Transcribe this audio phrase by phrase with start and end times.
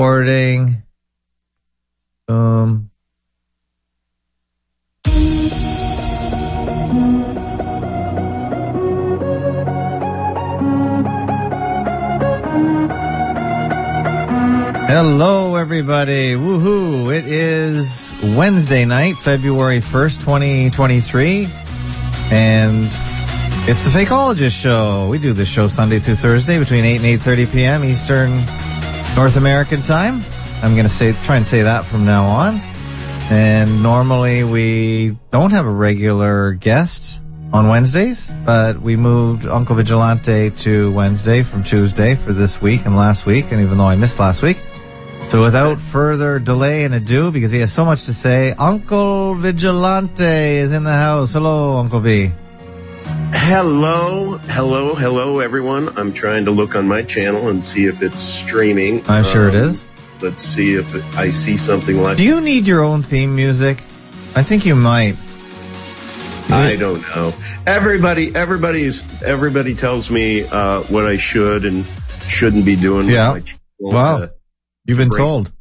[0.00, 0.82] Recording.
[2.26, 2.90] Um.
[14.88, 16.32] Hello, everybody.
[16.32, 17.14] Woohoo.
[17.14, 21.46] It is Wednesday night, February 1st, 2023.
[22.32, 22.86] And
[23.68, 25.08] it's the Fakeologist Show.
[25.10, 27.84] We do this show Sunday through Thursday between 8 and 8.30 p.m.
[27.84, 28.59] Eastern
[29.20, 30.22] North American time.
[30.62, 32.58] I'm going to say, try and say that from now on.
[33.30, 37.20] And normally we don't have a regular guest
[37.52, 42.96] on Wednesdays, but we moved Uncle Vigilante to Wednesday from Tuesday for this week and
[42.96, 43.52] last week.
[43.52, 44.56] And even though I missed last week,
[45.28, 50.24] so without further delay and ado, because he has so much to say, Uncle Vigilante
[50.24, 51.34] is in the house.
[51.34, 52.32] Hello, Uncle V.
[53.42, 55.96] Hello, hello, hello, everyone.
[55.98, 59.02] I'm trying to look on my channel and see if it's streaming.
[59.08, 59.88] I'm sure it is.
[60.20, 62.18] Let's see if it, I see something like.
[62.18, 63.78] Do you need your own theme music?
[64.36, 65.16] I think you might.
[66.50, 67.32] I don't know.
[67.66, 71.84] Everybody, everybody's, everybody tells me uh, what I should and
[72.28, 73.06] shouldn't be doing.
[73.06, 73.32] with Yeah.
[73.32, 73.42] my
[73.80, 74.18] Wow.
[74.18, 74.32] to-
[74.84, 75.18] You've been Great.
[75.24, 75.52] told.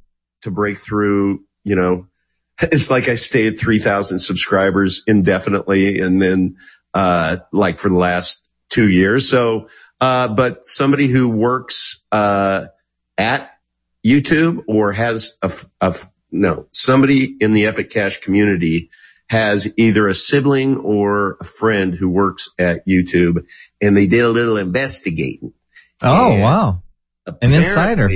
[0.43, 2.07] to break through, you know,
[2.61, 6.57] it's like I stay at 3,000 subscribers indefinitely and then,
[6.93, 9.29] uh, like for the last two years.
[9.29, 12.67] So, uh, but somebody who works, uh,
[13.19, 13.51] at
[14.05, 15.93] YouTube or has a, a
[16.31, 18.89] no, somebody in the Epic Cash community
[19.27, 23.45] has either a sibling or a friend who works at YouTube
[23.81, 25.53] and they did a little investigating.
[26.01, 26.83] Oh, And wow.
[27.41, 28.09] An insider.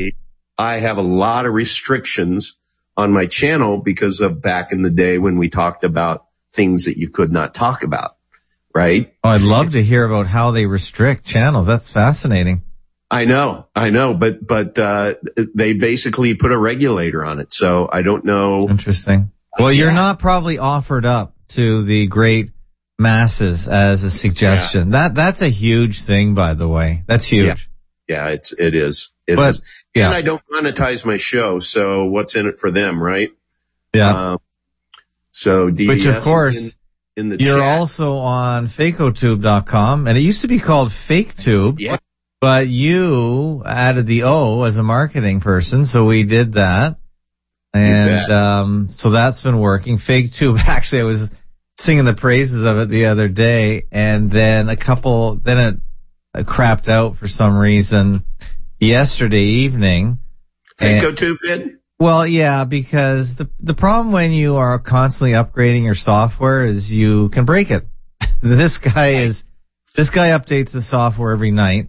[0.58, 2.58] I have a lot of restrictions
[2.96, 6.98] on my channel because of back in the day when we talked about things that
[6.98, 8.16] you could not talk about.
[8.74, 9.14] Right.
[9.24, 11.68] Oh, I'd love to hear about how they restrict channels.
[11.68, 12.64] That's fascinating.
[13.12, 15.14] I know, I know, but, but, uh,
[15.54, 17.54] they basically put a regulator on it.
[17.54, 18.68] So I don't know.
[18.68, 19.32] Interesting.
[19.60, 22.50] Well, you're not probably offered up to the great
[22.98, 24.88] masses as a suggestion.
[24.88, 25.10] Yeah.
[25.10, 27.04] That that's a huge thing, by the way.
[27.06, 27.70] That's huge.
[28.08, 29.12] Yeah, yeah it's, it is.
[29.28, 29.84] It But, is.
[29.94, 30.08] yeah.
[30.08, 31.60] And I don't monetize my show.
[31.60, 33.02] So what's in it for them?
[33.02, 33.32] Right.
[33.94, 34.32] Yeah.
[34.32, 34.38] Um,
[35.32, 36.76] so DES Which of course
[37.16, 37.80] in, the you're chat.
[37.80, 41.80] also on fakotube.com and it used to be called FakeTube.
[41.80, 41.98] Yeah.
[42.42, 46.98] But you added the O as a marketing person, so we did that.
[47.74, 49.98] And um so that's been working.
[49.98, 51.32] FakeTube actually I was
[51.78, 56.46] singing the praises of it the other day and then a couple then it, it
[56.46, 58.24] crapped out for some reason
[58.80, 60.20] yesterday evening.
[60.80, 61.78] FakeOTube did?
[62.04, 67.30] Well, yeah, because the the problem when you are constantly upgrading your software is you
[67.30, 67.88] can break it.
[68.42, 69.46] this guy is
[69.96, 71.88] this guy updates the software every night,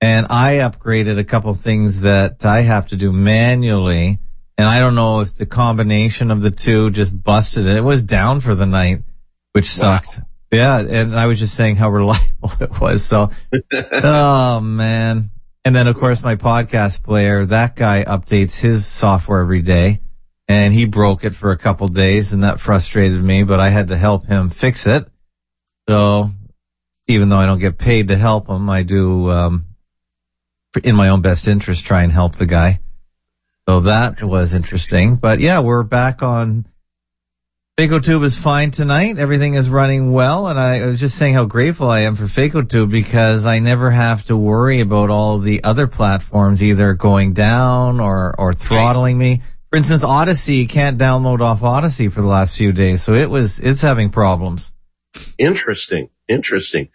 [0.00, 4.20] and I upgraded a couple things that I have to do manually,
[4.56, 7.78] and I don't know if the combination of the two just busted it.
[7.78, 9.02] It was down for the night,
[9.54, 10.20] which sucked.
[10.52, 13.04] Yeah, and I was just saying how reliable it was.
[13.04, 13.32] So,
[14.04, 15.30] oh man.
[15.68, 20.00] And then of course my podcast player, that guy updates his software every day
[20.48, 23.88] and he broke it for a couple days and that frustrated me, but I had
[23.88, 25.06] to help him fix it.
[25.86, 26.30] So
[27.06, 29.66] even though I don't get paid to help him, I do, um,
[30.82, 32.80] in my own best interest, try and help the guy.
[33.68, 36.64] So that was interesting, but yeah, we're back on
[37.78, 39.18] FacoTube is fine tonight.
[39.18, 40.48] Everything is running well.
[40.48, 43.92] And I, I was just saying how grateful I am for FacoTube because I never
[43.92, 49.42] have to worry about all the other platforms either going down or, or throttling me.
[49.70, 53.00] For instance, Odysee can't download off Odysee for the last few days.
[53.00, 54.72] So it was, it's having problems.
[55.38, 56.10] Interesting.
[56.26, 56.88] Interesting.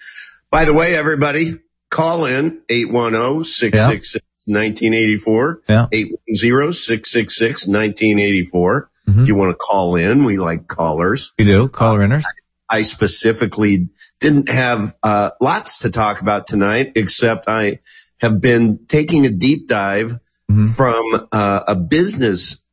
[0.51, 1.59] By the way, everybody,
[1.91, 5.61] call in 810-666-1984.
[5.69, 5.87] Yeah.
[5.93, 8.87] 810-666-1984.
[9.07, 9.21] Mhm.
[9.23, 11.33] If you want to call in, we like callers.
[11.37, 11.67] We do.
[11.67, 12.23] Caller inners.
[12.69, 17.79] I specifically didn't have uh, lots to talk about tonight, except I
[18.19, 20.17] have been taking a deep dive
[20.49, 20.69] Mhm.
[20.75, 22.63] from uh, a business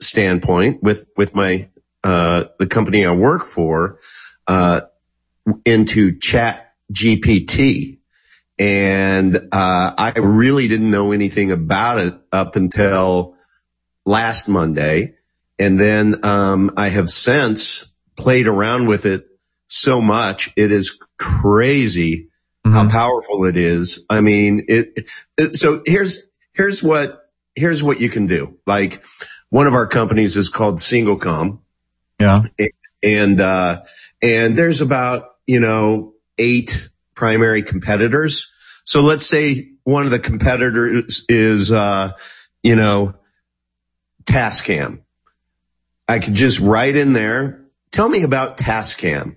[0.00, 1.68] standpoint with with my
[2.02, 3.98] uh, the company I work for
[4.46, 4.82] uh,
[5.64, 7.98] into Chat GPT,
[8.58, 13.36] and uh, I really didn't know anything about it up until
[14.04, 15.13] last Monday,
[15.58, 19.26] and then um, I have since played around with it
[19.66, 20.50] so much.
[20.56, 22.28] It is crazy
[22.64, 22.90] how Mhm.
[22.90, 24.04] powerful it is.
[24.08, 28.56] I mean, it, it, so here's, here's what, here's what you can do.
[28.66, 29.04] Like
[29.50, 31.60] one of our companies is called Singlecom
[32.18, 32.42] Yeah.
[33.02, 33.82] and, uh,
[34.22, 38.50] and there's about, you know, eight primary competitors.
[38.84, 42.12] So let's say one of the competitors is, uh,
[42.62, 43.14] you know,
[44.24, 45.02] Tascam.
[46.08, 49.36] I could just write in there, tell me about Tascam.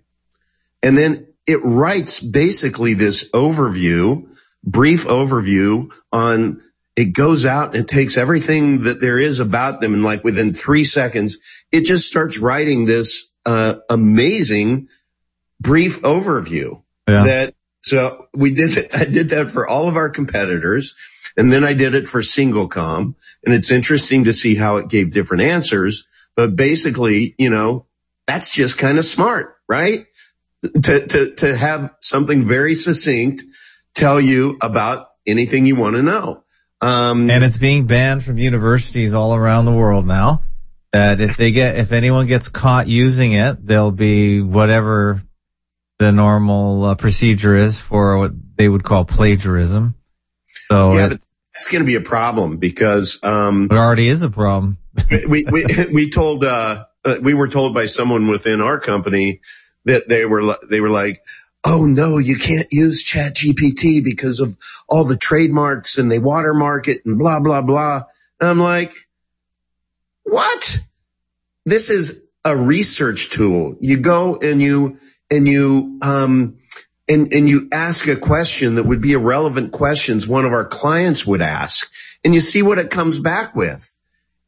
[0.84, 4.28] And then it writes basically this overview,
[4.64, 6.62] brief overview on
[6.96, 10.52] it goes out and it takes everything that there is about them and like within
[10.52, 11.38] three seconds,
[11.72, 14.90] it just starts writing this uh, amazing
[15.62, 17.24] brief overview Yeah.
[17.24, 20.96] that so we did I did that for all of our competitors
[21.38, 23.16] and then I did it for Singlecom
[23.46, 26.06] and it's interesting to see how it gave different answers
[26.38, 27.86] but basically you know
[28.28, 30.06] that's just kind of smart right
[30.82, 33.44] to to to have something very succinct
[33.94, 36.44] tell you about anything you want to know
[36.82, 40.44] um And it's being banned from universities all around the world now.
[40.94, 45.22] That if they get, if anyone gets caught using it, there'll be whatever
[46.00, 49.96] the normal uh, procedure is for what they would call plagiarism.
[50.70, 51.22] So yeah it,
[51.54, 54.78] that's going to be a problem because um it already is a problem.
[55.28, 59.42] we we we told uh, uh we were told by someone within our company
[59.86, 61.22] that they were they were like
[61.66, 64.58] oh no you can't use chat gpt because of
[64.90, 68.04] all the trademarks and they watermark it and blah blah blah.
[68.40, 68.94] And i'm like
[70.28, 70.80] what?
[71.66, 73.78] This is a research tool.
[73.80, 74.98] You go and you
[75.32, 76.58] and you um
[77.10, 80.66] and and you ask a question that would be a relevant questions one of our
[80.66, 81.90] clients would ask
[82.24, 83.97] and you see what it comes back with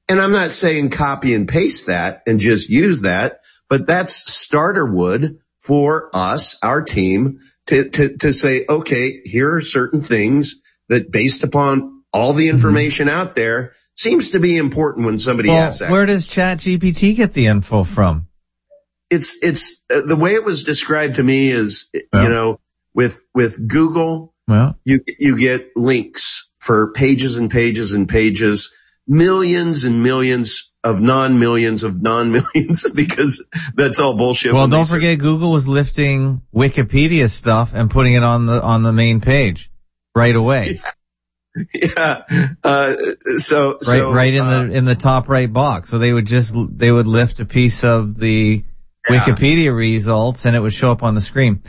[0.09, 4.85] and I'm not saying copy and paste that and just use that, but that's starter
[4.85, 10.55] wood for us, our team to, to, to say, okay, here are certain things
[10.87, 15.59] that based upon all the information out there seems to be important when somebody Well,
[15.59, 15.91] asks that.
[15.91, 18.25] where does Chat GPT get the info from?
[19.11, 22.23] it's, it's uh, the way it was described to me is, Yeah.
[22.23, 22.59] you know,
[22.93, 28.71] with, with Google, Well, you you get links for pages and pages and pages,
[29.09, 33.45] millions and millions of non-millions of non-millions because
[33.75, 34.53] that's all bullshit.
[34.53, 38.93] well, don't forget Google was lifting Wikipedia stuff and putting it on the on the
[38.93, 39.69] main page
[40.15, 40.79] right away,
[41.73, 42.21] Yeah.
[42.63, 42.95] Uh,
[43.37, 45.89] so, right so, right in uh, the in the top right box.
[45.89, 48.63] So they would just they would lift a piece of the
[49.09, 49.19] Yeah.
[49.19, 51.63] Wikipedia results and it would show up on the screen.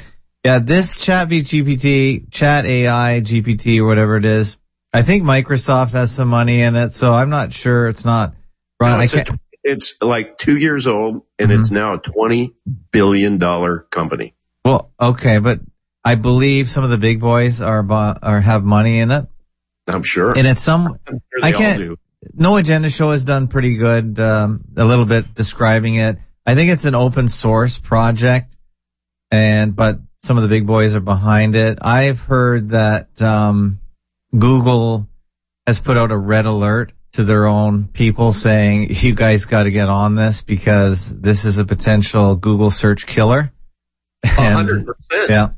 [0.44, 4.58] Yeah, this Chat GPT, Chat AI GPT or whatever it is.
[4.92, 8.34] I think Microsoft has some money in it, so I'm not sure it's not
[8.80, 8.98] run.
[8.98, 9.24] no, it's, a
[9.62, 11.58] it's like two years old and Mhm.
[11.58, 12.54] it's now a $20
[12.90, 13.38] billion
[13.90, 14.34] company.
[14.64, 15.60] well, okay, but
[16.04, 17.86] I believe some of the big boys are
[18.22, 19.26] or have money in it,
[19.86, 20.36] I'm sure.
[20.36, 21.98] and it's some sure I can't-.
[22.34, 26.18] No Agenda Show has done pretty good, um, a little bit describing it.
[26.46, 28.56] I think it's an open source project
[29.30, 31.78] and, but some of the big boys are behind it.
[31.80, 33.79] I've heard that, um,
[34.36, 35.08] Google
[35.66, 39.70] has put out a red alert to their own people saying, you guys got to
[39.70, 43.52] get on this because this is a potential Google search killer.
[44.38, 45.30] And- hundred percent.
[45.30, 45.48] Yeah.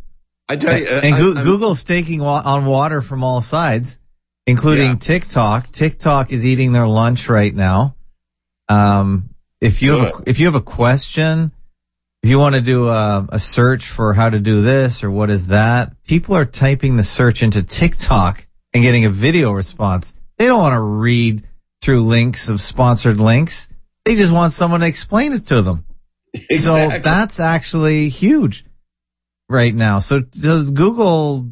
[0.49, 3.99] I tell you, And I- Goo- I'm- Google's taking on water from all sides,
[4.47, 4.97] including Yeah.
[4.97, 5.71] TikTok.
[5.71, 7.95] TikTok is eating their lunch right now.
[8.69, 9.31] Um,
[9.61, 11.53] if you have a, if you have a question,
[12.23, 15.29] if you want to do a, a search for how to do this or what
[15.31, 20.15] is that, people are typing the search into TikTok and getting a video response.
[20.39, 21.47] They don't want to read
[21.83, 23.69] through links of sponsored links.
[24.05, 25.85] They just want someone to explain it to them.
[26.51, 28.65] So that's actually huge
[29.49, 29.99] right now.
[29.99, 31.51] So does Google,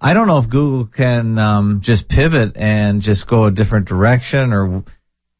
[0.00, 4.52] I don't know if Google can um, just pivot and just go a different direction
[4.52, 4.84] or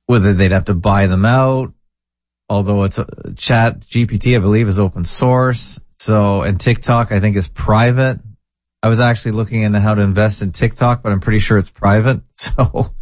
[0.06, 1.72] whether they'd have to buy them out.
[2.48, 5.80] Although it's a chat GPT, I believe is open source.
[5.98, 8.20] So, and TikTok, I think is private.
[8.82, 11.70] I was actually looking into how to invest in TikTok, but I'm pretty sure it's
[11.70, 12.20] private.
[12.34, 12.94] So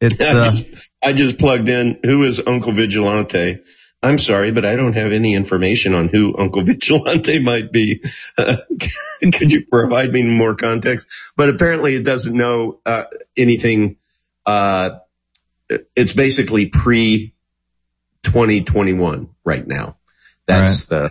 [0.00, 3.58] it's, I uh, just, I just plugged in who is Uncle Vigilante.
[4.02, 8.02] I'm sorry, but I don't have any information on who Uncle Vigilante might be.
[8.38, 8.56] Uh,
[9.32, 11.06] could you provide me more context?
[11.36, 13.04] But apparently it doesn't know uh,
[13.36, 13.96] anything.
[14.46, 14.90] Uh,
[15.68, 17.34] it's basically pre
[18.22, 19.98] 2021 right now.
[20.46, 21.10] That's the,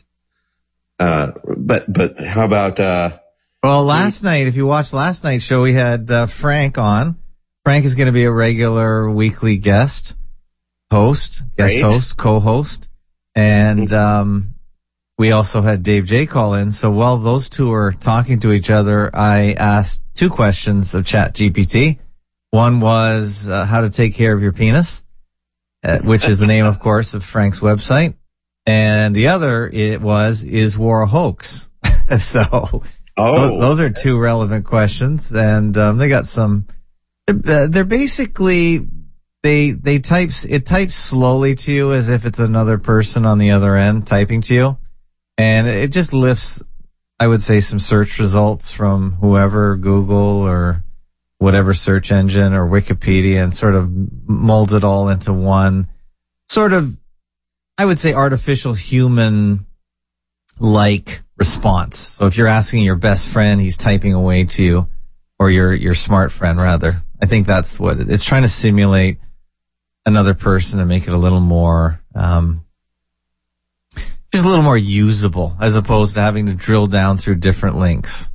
[0.97, 3.19] uh, but, but how about, uh,
[3.61, 7.17] Well, last night, if you watched last night's show, we had uh, Frank on.
[7.65, 10.15] Frank is going to be a regular weekly guest
[10.89, 11.83] host, guest Great.
[11.83, 12.87] host, co-host,
[13.35, 14.55] and um,
[15.17, 16.71] we also had Dave J call in.
[16.71, 21.35] So while those two were talking to each other, I asked two questions of Chat
[21.35, 21.99] GPT.
[22.51, 25.03] One was uh, how to take care of your penis,
[25.83, 28.13] uh, which is the name, of course, of Frank's website,
[28.65, 31.69] and the other it was is war a hoax.
[32.19, 32.83] so.
[33.19, 36.67] Oh, Tho- Those are two relevant questions, and um, they got some.
[37.27, 38.87] They're they're basically
[39.43, 43.51] they they types it types slowly to you as if it's another person on the
[43.51, 44.77] other end typing to you,
[45.37, 46.61] and it just lifts,
[47.19, 50.83] I would say, some search results from whoever Google or
[51.37, 53.89] whatever search engine or Wikipedia, and sort of
[54.27, 55.87] molds it all into one
[56.49, 56.97] sort of,
[57.77, 59.65] I would say, artificial human
[60.59, 61.97] like response.
[61.97, 64.89] So if you're asking your best friend, he's typing away to you,
[65.39, 66.93] or your your smart friend rather.
[67.21, 69.17] I think that's what it, it's trying to simulate
[70.05, 72.65] another person and make it a little more, um,
[74.31, 78.29] just a little more usable as opposed to having to drill down through different links.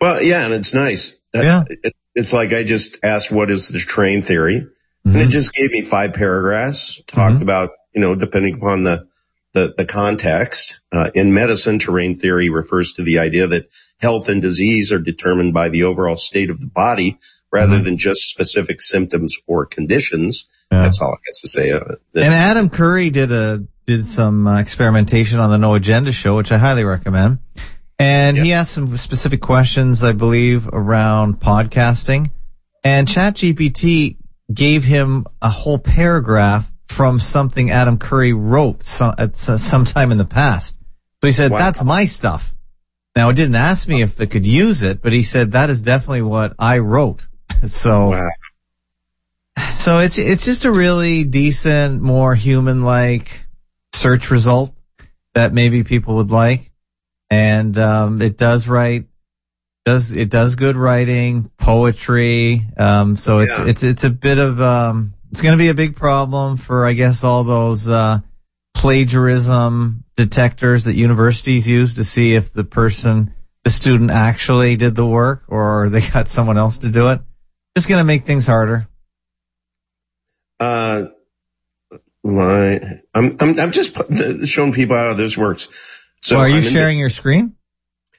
[0.00, 1.18] Well, yeah, and it's nice.
[1.34, 1.64] Yeah.
[1.68, 4.60] It, it's like I just asked, what is the terrain theory?
[4.60, 5.08] Mm-hmm.
[5.10, 7.42] And it just gave me five paragraphs, talked Mhm.
[7.42, 9.06] about, you know, depending upon the,
[9.54, 10.80] the, the context.
[10.92, 13.68] Uh, in medicine, terrain theory refers to the idea that
[14.00, 17.18] health and disease are determined by the overall state of the body
[17.52, 17.84] rather Mhm.
[17.84, 20.46] than just specific symptoms or conditions.
[20.70, 20.82] Yeah.
[20.82, 21.70] That's all I got to say.
[21.70, 21.80] Uh,
[22.14, 26.52] And Adam Curry did a did some uh, experimentation on the No Agenda show, which
[26.52, 27.38] I highly recommend.
[27.98, 32.30] And he asked some specific questions, I believe, around podcasting.
[32.84, 34.16] And ChatGPT
[34.52, 40.18] gave him a whole paragraph from something Adam Curry wrote some, at s- sometime in
[40.18, 40.78] the past.
[41.20, 41.58] So he said, Wow.
[41.58, 42.54] "That's my stuff."
[43.16, 45.82] Now it didn't ask me if it could use it, but he said that is
[45.82, 47.28] definitely what I wrote.
[47.66, 48.10] so.
[48.10, 48.30] wow.
[49.74, 53.46] So it's it's just a really decent, more human like
[53.94, 54.74] search result
[55.34, 56.70] that maybe people would like.
[57.30, 59.06] And um, it does write
[59.84, 62.66] does it does good writing, poetry.
[62.76, 63.66] Um, so it's Yeah.
[63.66, 66.92] it's it's a bit of um, it's going to be a big problem for I
[66.92, 68.20] guess all those uh,
[68.74, 73.32] plagiarism detectors that universities use to see if the person
[73.64, 77.20] the student actually did the work or they got someone else to do it.
[77.76, 78.86] Just going to make things harder.
[80.60, 81.06] Uh,
[82.22, 83.00] line.
[83.14, 85.64] I'm, I'm, I'm just put- showing people how this works.
[86.20, 87.56] So So are you I'm in the- sharing your screen?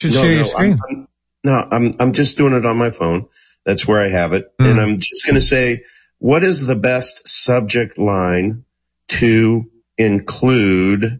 [0.02, 0.72] You should No, share no, your screen.
[0.74, 1.08] I'm, I'm-
[1.46, 3.28] no, I'm, I'm just doing it on my phone.
[3.66, 4.46] That's where I have it.
[4.60, 4.66] Hmm.
[4.66, 5.84] And I'm just going to say,
[6.24, 8.64] what is the best subject line
[9.10, 11.20] to include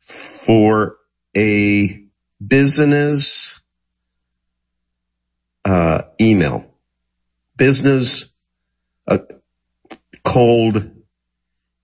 [0.00, 0.96] for
[1.36, 2.04] a
[2.44, 3.60] business,
[5.64, 6.66] uh, email?
[7.56, 8.32] Business,
[9.06, 9.20] a
[10.24, 10.90] cold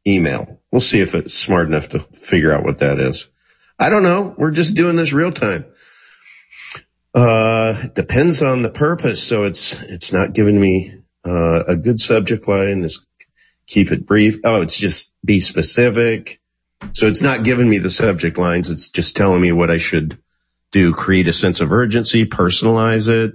[0.04, 0.60] email.
[0.72, 3.28] We'll see if it's smart enough to figure out what that is.
[3.78, 4.34] I don't know.
[4.36, 5.66] We're just doing this real time.
[7.14, 9.22] Uh, depends on the purpose.
[9.22, 12.84] So it's, it's not giving me, uh, a good subject line.
[12.84, 13.04] Is
[13.66, 14.38] keep it brief.
[14.44, 16.40] Oh, it's just be specific.
[16.92, 18.70] So it's not giving me the subject lines.
[18.70, 20.18] It's just telling me what I should
[20.72, 20.92] do.
[20.92, 23.34] Create a sense of urgency, personalize it,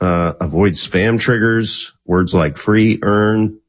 [0.00, 3.60] uh, avoid spam triggers, words like free, earn.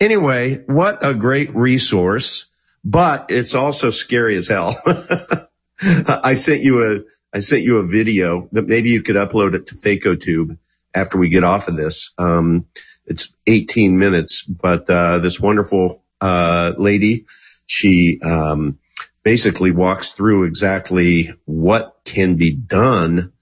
[0.00, 2.50] Anyway, what a great resource,
[2.84, 4.74] but it's also scary as hell.
[5.80, 9.66] I sent you a, I sent you a video that maybe you could upload it
[9.66, 10.56] to FacoTube
[10.98, 12.12] after we get off of this.
[12.18, 12.66] Um,
[13.06, 17.24] it's 18 minutes, but, uh, this wonderful, uh, lady,
[17.66, 18.78] she, um,
[19.22, 23.32] basically walks through exactly what can be done,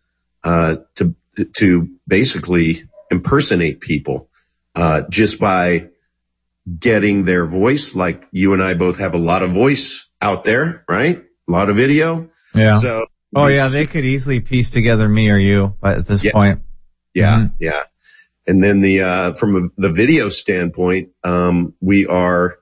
[0.44, 1.14] uh, to,
[1.56, 4.28] to basically impersonate people,
[4.74, 5.88] uh, just by
[6.78, 7.94] getting their voice.
[7.94, 11.18] Like you and I both have a lot of voice out there, right?
[11.48, 12.30] A lot of video.
[12.54, 12.76] Yeah.
[12.76, 16.32] So, oh yeah, they could easily piece together me or you but at this Yeah.
[16.32, 16.62] point.
[17.16, 17.52] Yeah, Mhm.
[17.58, 17.82] yeah.
[18.46, 22.58] And then the uh, from a, the video standpoint, um, we are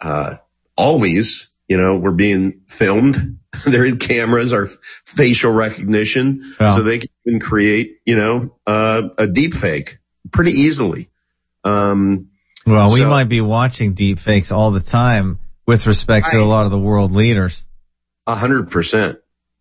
[0.00, 0.36] uh,
[0.76, 3.38] always, you know, we're being filmed.
[3.66, 4.66] there are cameras, our
[5.04, 6.74] facial recognition, Yeah.
[6.74, 9.98] so they can create, you know, uh, a deep fake
[10.32, 11.08] pretty easily.
[11.64, 12.28] Um,
[12.66, 16.44] Well, we So- might be watching deep fakes all the time with respect to a
[16.44, 17.66] lot of the world leaders.
[18.26, 19.18] a hundred percent.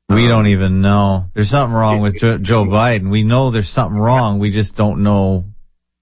[0.10, 1.30] We Um, don't even know.
[1.34, 3.10] There's something wrong with jo- Joe Biden.
[3.10, 4.40] We know there's something wrong.
[4.40, 5.46] We just don't know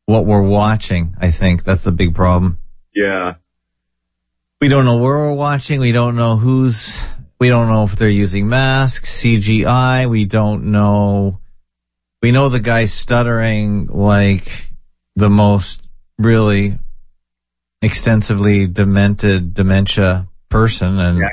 [0.06, 1.14] what we're watching.
[1.20, 2.58] I think that's the big problem.
[2.96, 3.34] Yeah,
[4.62, 5.80] We don't know where we're watching.
[5.82, 7.06] We don't know who's,
[7.40, 10.10] we don't know if they're using masks, CGI.
[10.10, 11.40] We don't know.
[12.24, 14.72] We know the guy's stuttering like
[15.16, 15.84] the most
[16.18, 16.80] really
[17.84, 20.98] extensively demented dementia person.
[20.98, 21.28] And Yeah.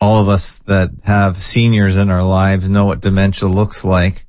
[0.00, 4.26] All of us that have seniors in our lives know what dementia looks like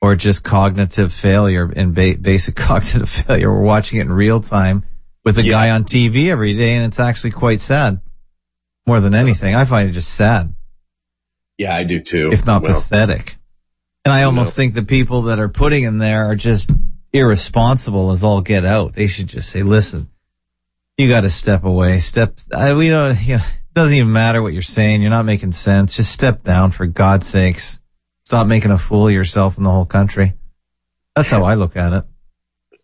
[0.00, 3.50] or just cognitive failure and ba- basic cognitive failure.
[3.52, 4.84] We're watching it in real time
[5.24, 5.52] with a Yeah.
[5.52, 8.00] guy on TV every day and it's actually quite sad.
[8.86, 10.54] More than anything, I find it just sad,
[11.56, 12.30] yeah, I do too.
[12.32, 13.36] if not Well, pathetic.
[14.04, 16.70] And I almost think the people that are putting him there are just
[17.14, 18.92] irresponsible as all get out.
[18.94, 20.10] They should just say, listen,
[20.98, 22.00] you got to step away.
[22.00, 22.38] Step.
[22.54, 23.16] I, we don't.
[23.26, 23.42] You know,
[23.74, 25.02] doesn't even matter what you're saying.
[25.02, 25.96] You're not making sense.
[25.96, 27.80] Just step down for God's sakes.
[28.24, 30.34] Stop making a fool of yourself in the whole country.
[31.14, 32.04] That's how I look at it.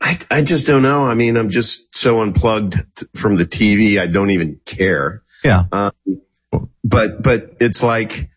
[0.00, 1.04] I, I just don't know.
[1.04, 4.00] I mean, I'm just so unplugged t- from the TV.
[4.00, 5.23] I don't even care.
[5.44, 5.64] Yeah.
[5.73, 5.92] Um,
[6.85, 8.30] but, but it's like,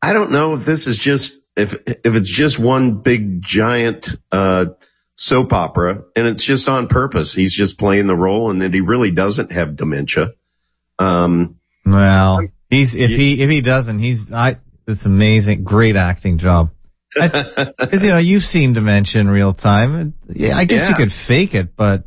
[0.00, 4.66] I don't know if this is just, if, if it's just one big giant, uh,
[5.14, 7.32] soap opera and it's just on purpose.
[7.32, 10.34] He's just playing the role and that he really doesn't have dementia.
[10.98, 15.64] Um, well, he's, if he, if he doesn't, he's, I, it's amazing.
[15.64, 16.70] Great acting job.
[17.18, 20.14] Cause you know, you've seen dementia in real time.
[20.28, 20.88] Yeah, I guess Yeah.
[20.90, 22.04] you could fake it, but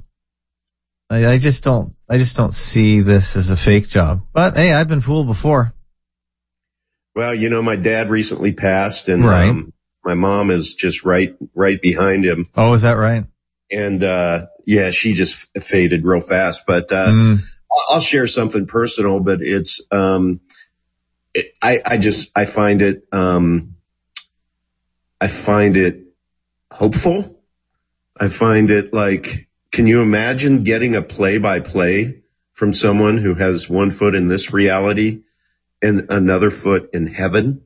[1.10, 4.24] I, I just don't, I just don't see this as a fake job.
[4.34, 5.74] But hey, I've been fooled before.
[7.15, 9.50] Well, you know, my dad recently passed and, Right.
[9.50, 9.72] um,
[10.03, 12.50] my mom is just right, right behind him.
[12.55, 13.25] Oh, is that right?
[13.72, 17.38] And, uh, yeah, she just f- faded real fast, but, uh, Mm,
[17.75, 20.41] I'll- share something personal, but it's, um,
[21.34, 23.75] it, I, I just, I find it, um,
[25.22, 26.03] I find it
[26.72, 27.41] hopeful.
[28.20, 32.22] I find it like, can you imagine getting a play by play
[32.53, 35.24] from someone who has one foot in this reality
[35.82, 37.63] and another foot in heaven?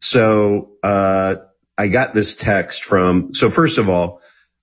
[0.00, 1.36] So, uh,
[1.78, 4.20] I got this text from, so first of all,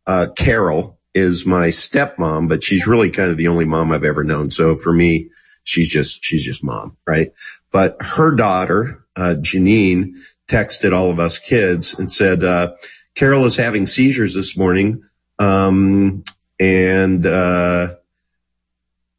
[0.07, 4.23] uh, Carol is my stepmom, but she's really kind of the only mom I've ever
[4.23, 4.49] known.
[4.49, 5.29] So for me,
[5.63, 7.31] she's just, she's just mom, right?
[7.71, 10.15] But her daughter, uh, Janine
[10.47, 12.73] texted all of us kids and said, uh,
[13.15, 15.03] Carol is having seizures this morning.
[15.39, 16.23] Um,
[16.59, 17.95] and, uh,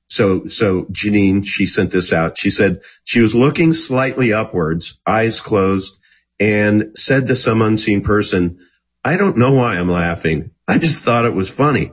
[0.09, 2.39] so, so Janine, she sent this out.
[2.39, 5.99] She said she was looking slightly upwards, eyes closed
[6.39, 8.59] and said to some unseen person,
[9.05, 10.51] I don't know why I'm laughing.
[10.67, 11.93] I just thought it was funny.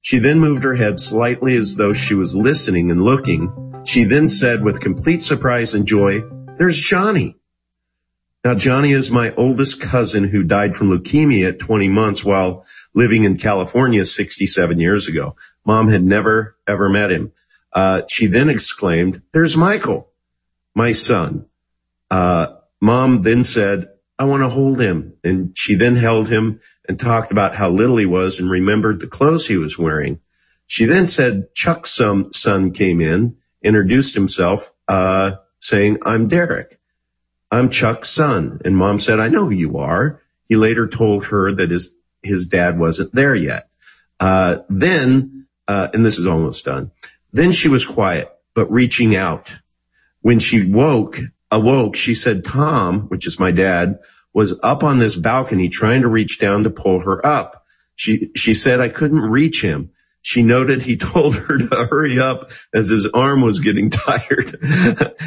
[0.00, 3.82] She then moved her head slightly as though she was listening and looking.
[3.84, 6.22] She then said with complete surprise and joy,
[6.56, 7.36] there's Johnny.
[8.44, 13.24] Now, Johnny is my oldest cousin who died from leukemia at 20 months while living
[13.24, 15.34] in California 67 years ago.
[15.64, 17.32] Mom had never, ever met him.
[17.72, 20.08] Uh, she then exclaimed, there's Michael,
[20.74, 21.46] my son.
[22.10, 25.14] Uh, mom then said, I want to hold him.
[25.24, 29.06] And she then held him and talked about how little he was and remembered the
[29.06, 30.20] clothes he was wearing.
[30.66, 36.78] She then said Chuck's son, came in, introduced himself, uh, saying, I'm Derek.
[37.50, 38.60] I'm Chuck's son.
[38.64, 40.20] And mom said, I know who you are.
[40.48, 43.68] He later told her that his, his dad wasn't there yet.
[44.18, 46.90] Uh, then, uh, and this is almost done.
[47.32, 49.52] Then she was quiet, but reaching out.
[50.22, 51.18] When she woke,
[51.50, 54.00] awoke, she said Tom, which is my dad,
[54.36, 57.64] was up on this balcony trying to reach down to pull her up.
[57.94, 59.92] She, she said I couldn't reach him.
[60.20, 64.52] She noted he told her to hurry up as his arm was getting tired.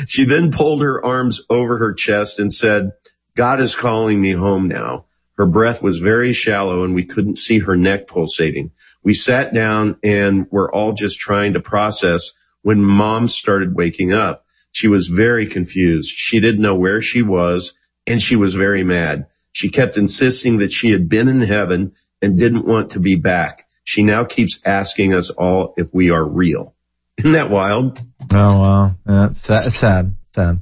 [0.06, 2.92] she then pulled her arms over her chest and said,
[3.36, 5.06] God is calling me home now.
[5.40, 8.70] Her breath was very shallow and we couldn't see her neck pulsating.
[9.02, 14.46] We sat down and were all just trying to process when mom started waking up.
[14.72, 16.12] She was very confused.
[16.16, 17.74] She didn't know where she was
[18.10, 19.28] and she was very mad.
[19.54, 23.68] She kept insisting that she had been in heaven and didn't want to be back.
[23.86, 26.76] She now keeps asking us all if we are real.
[27.18, 28.00] Isn't that wild?
[28.32, 29.66] Oh wow, yeah, it's sad.
[29.66, 30.16] It's sad.
[30.36, 30.60] Sad.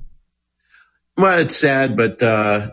[1.17, 2.69] Well, it's sad, but, uh,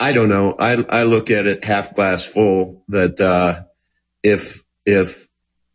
[0.00, 0.56] I don't know.
[0.58, 3.64] I, I look at it half glass full that, uh,
[4.22, 5.28] if, if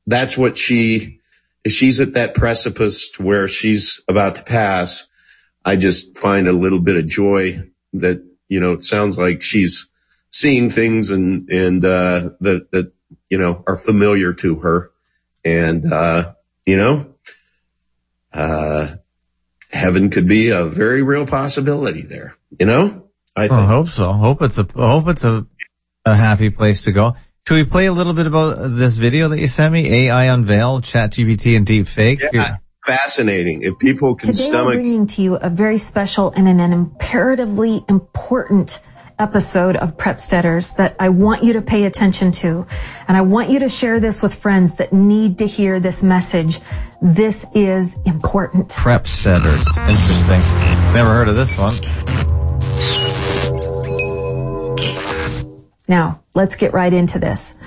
[0.05, 1.19] that's what she,
[1.63, 5.07] if she's at that precipice to where she's about to pass,
[5.63, 9.87] I just find a little bit of joy that, you know, it sounds like she's
[10.29, 12.91] seeing things and, and, uh, that, that,
[13.29, 14.91] you know, are familiar to her.
[15.43, 16.33] And, uh,
[16.65, 17.13] you know,
[18.33, 18.95] uh,
[19.71, 23.07] heaven could be a very real possibility there, you know?
[23.37, 24.11] I I hope so.
[24.11, 25.45] Hope it's a I hope it's a
[26.05, 27.15] a happy place to go.
[27.47, 29.87] Should we play a little bit about this video that you sent me?
[30.07, 32.21] AI unveiled, ChatGPT and deep fake.
[32.33, 32.57] Yeah,
[32.87, 33.61] fascinating.
[33.63, 36.71] If people can Today stomach, we're bringing to you a very special and an, an
[36.71, 38.79] imperatively important
[39.19, 42.65] episode of Prepsteaders that I want you to pay attention to.
[43.07, 46.61] And I want you to share this with friends that need to hear this message.
[47.01, 48.69] This is important.
[48.69, 49.65] Prepsteaders.
[49.77, 50.39] Interesting.
[50.93, 51.73] Never heard of this one.
[55.89, 57.57] Now, let's get right into this.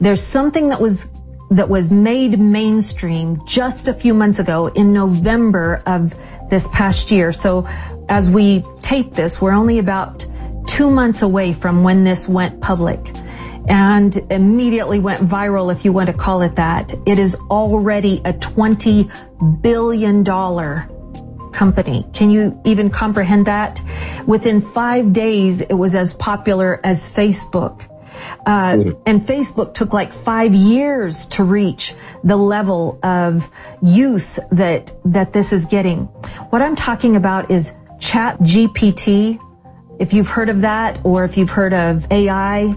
[0.00, 1.08] There's something that was
[1.56, 6.14] that was made mainstream just a few months ago in November of
[6.50, 7.32] this past year.
[7.32, 7.66] So
[8.08, 10.26] as we tape this, we're only about
[10.66, 13.00] two months away from when this went public.
[13.68, 16.92] and immediately went viral, if you want to call it that.
[17.06, 20.24] It is already a $20 billion
[21.52, 22.04] company.
[22.12, 23.80] Can you even comprehend that?
[24.26, 27.88] Within five days, it was as popular as Facebook.
[28.46, 33.50] Uh, and Facebook took like five years to reach the level of
[33.82, 36.04] use that, that this is getting.
[36.50, 39.38] What I'm talking about is chat GPT.
[39.98, 42.68] If you've heard of that or if you've heard of AI,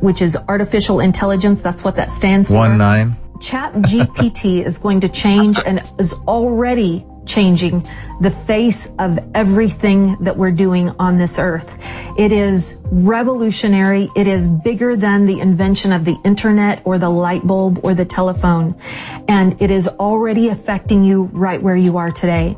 [0.00, 2.54] which is artificial intelligence, that's what that stands for.
[2.54, 3.16] One nine.
[3.40, 7.86] Chat GPT is going to change and is already changing
[8.20, 11.76] the face of everything that we're doing on this earth.
[12.18, 14.10] It is revolutionary.
[14.14, 18.04] It is bigger than the invention of the internet or the light bulb or the
[18.04, 18.74] telephone.
[19.28, 22.56] And it is already affecting you right where you are today.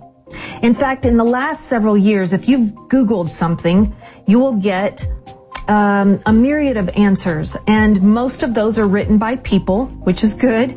[0.63, 3.95] In fact, in the last several years, if you've Googled something,
[4.27, 5.07] you will get
[5.69, 10.35] um, a myriad of answers, and most of those are written by people, which is
[10.35, 10.77] good.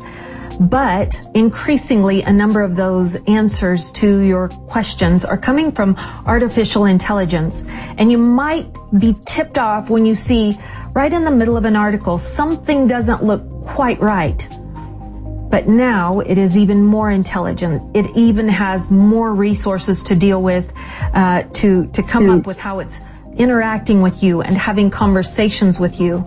[0.60, 7.64] But increasingly, a number of those answers to your questions are coming from artificial intelligence.
[7.68, 8.66] And you might
[8.98, 10.58] be tipped off when you see
[10.94, 14.48] right in the middle of an article, something doesn't look quite right.
[15.50, 17.96] But now it is even more intelligent.
[17.96, 20.70] It even has more resources to deal with,
[21.14, 23.00] uh, to, to come up with how it's
[23.36, 26.24] interacting with you and having conversations with you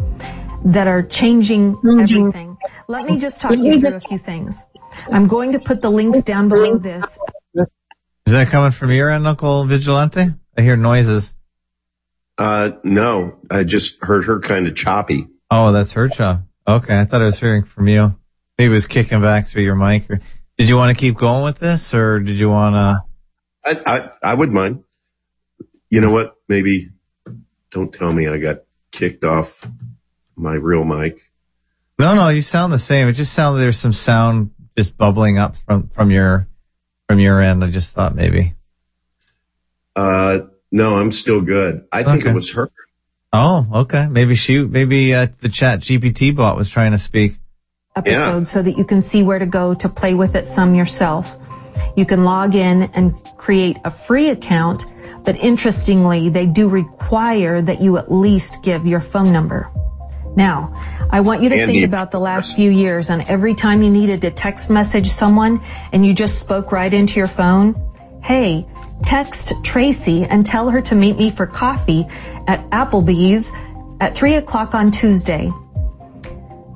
[0.64, 2.51] that are changing everything.
[2.92, 4.66] Let me just talk you through a few things.
[5.10, 7.18] I'm going to put the links down below this.
[7.56, 10.26] Is that coming from your end, Uncle Vigilante?
[10.58, 11.34] I hear noises.
[12.38, 15.26] Uh, no, I just heard her kind of choppy.
[15.50, 16.42] Oh, that's her chop.
[16.68, 18.14] Okay, I thought I was hearing from you.
[18.58, 20.12] Maybe it was kicking back through your mic.
[20.12, 20.20] Or,
[20.58, 23.04] did you want to keep going with this, or did you want to?
[23.64, 24.84] I, I, I would mind.
[25.90, 26.36] You know what?
[26.50, 26.90] Maybe
[27.70, 29.66] don't tell me I got kicked off
[30.36, 31.31] my real mic.
[32.02, 33.08] No, no, you sound the same.
[33.08, 36.48] It just sounded like there's some sound just bubbling up from from your
[37.08, 37.64] from your end.
[37.64, 38.56] I just thought maybe.
[39.96, 40.40] Uh,
[40.72, 41.86] no, I'm still good.
[41.92, 42.32] I think Okay.
[42.32, 42.72] it was her.
[43.32, 44.08] Oh, okay.
[44.10, 47.38] Maybe she, maybe uh, the Chat GPT bot was trying to speak.
[47.96, 48.44] episode Yeah.
[48.44, 51.38] so that you can see where to go to play with it some yourself.
[51.96, 54.86] You can log in and create a free account,
[55.24, 59.70] but interestingly, they do require that you at least give your phone number.
[60.36, 60.74] Now,
[61.10, 63.90] I want you to And think about the last few years and every time you
[63.90, 67.76] needed to text message someone and you just spoke right into your phone.
[68.24, 68.66] Hey,
[69.04, 72.06] text Tracy and tell her to meet me for coffee
[72.48, 73.52] at Applebee's
[74.00, 75.52] at three o'clock on Tuesday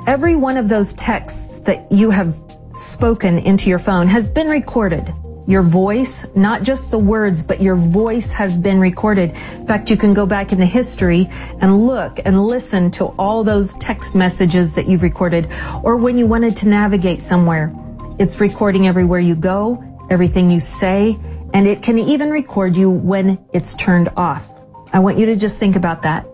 [0.08, 2.36] every one of those texts that you have
[2.78, 5.14] spoken into your phone has been recorded.
[5.48, 9.32] Your voice, not just the words, but your voice has been recorded.
[9.54, 11.30] In fact, you can go back in the history
[11.62, 15.52] and look and listen to all those text messages that you've recorded
[15.84, 17.74] or when you wanted to navigate somewhere.
[18.18, 21.20] It's recording everywhere you go, everything you say,
[21.54, 24.50] and it can even record you when it's turned off.
[24.92, 26.26] I want you to just think about that.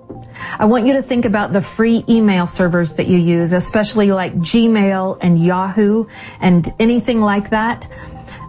[0.57, 4.35] I want you to think about the free email servers that you use, especially like
[4.35, 6.05] Gmail and Yahoo
[6.39, 7.87] and anything like that.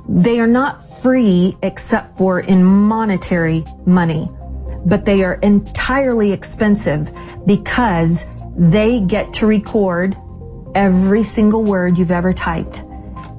[0.09, 4.31] They are not free except for in monetary money,
[4.85, 7.13] but they are entirely expensive
[7.47, 10.17] because they get to record
[10.75, 12.83] every single word you've ever typed.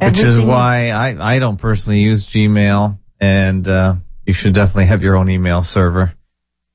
[0.02, 3.96] Which is single- why I, I don't personally use Gmail and, uh,
[4.26, 6.14] you should definitely have your own email server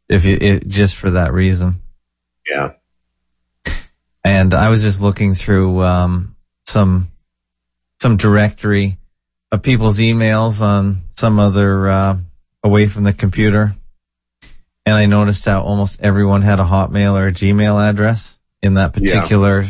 [0.09, 1.81] if you, it, just for that reason.
[2.49, 2.73] Yeah.
[4.25, 7.11] And I was just looking through, um, some,
[8.01, 8.99] some directory
[9.51, 12.19] of people's emails on some other, uh,
[12.63, 13.75] away from the computer.
[14.85, 18.97] And I noticed that almost everyone had a Hotmail or a Gmail address in that
[18.99, 19.15] Yeah.
[19.21, 19.67] particular.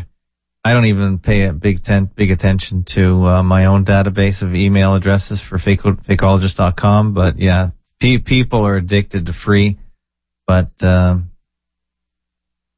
[0.64, 4.54] I don't even pay a big ten, big attention to uh, my own database of
[4.54, 7.14] email addresses for fake, fakeologist.com.
[7.14, 9.78] But yeah, pe- people are addicted to free,
[10.46, 11.30] but, um,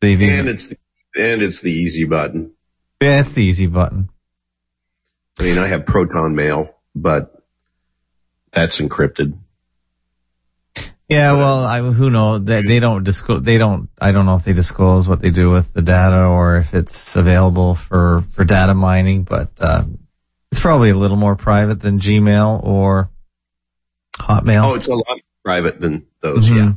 [0.00, 0.76] they've And it's the,
[1.18, 2.52] and it's the easy button.
[3.02, 4.10] yeah, it's the easy button.
[5.38, 7.42] I mean, I have Proton Mail, but
[8.52, 9.38] that's encrypted.
[11.08, 12.44] Yeah, well, I, who knows?
[12.44, 13.42] They, they don't disclose.
[13.42, 13.88] They don't.
[14.00, 17.16] I don't know if they disclose what they do with the data or if it's
[17.16, 19.24] available for for data mining.
[19.24, 19.84] But uh,
[20.52, 23.10] it's probably a little more private than Gmail or
[24.18, 24.70] Hotmail.
[24.70, 26.48] Oh, it's a lot more private than those.
[26.48, 26.56] Mhm.
[26.56, 26.72] Yeah.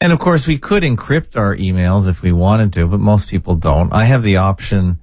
[0.00, 3.54] And of course, we could encrypt our emails if we wanted to, but most people
[3.54, 3.92] don't.
[3.92, 4.98] I have the option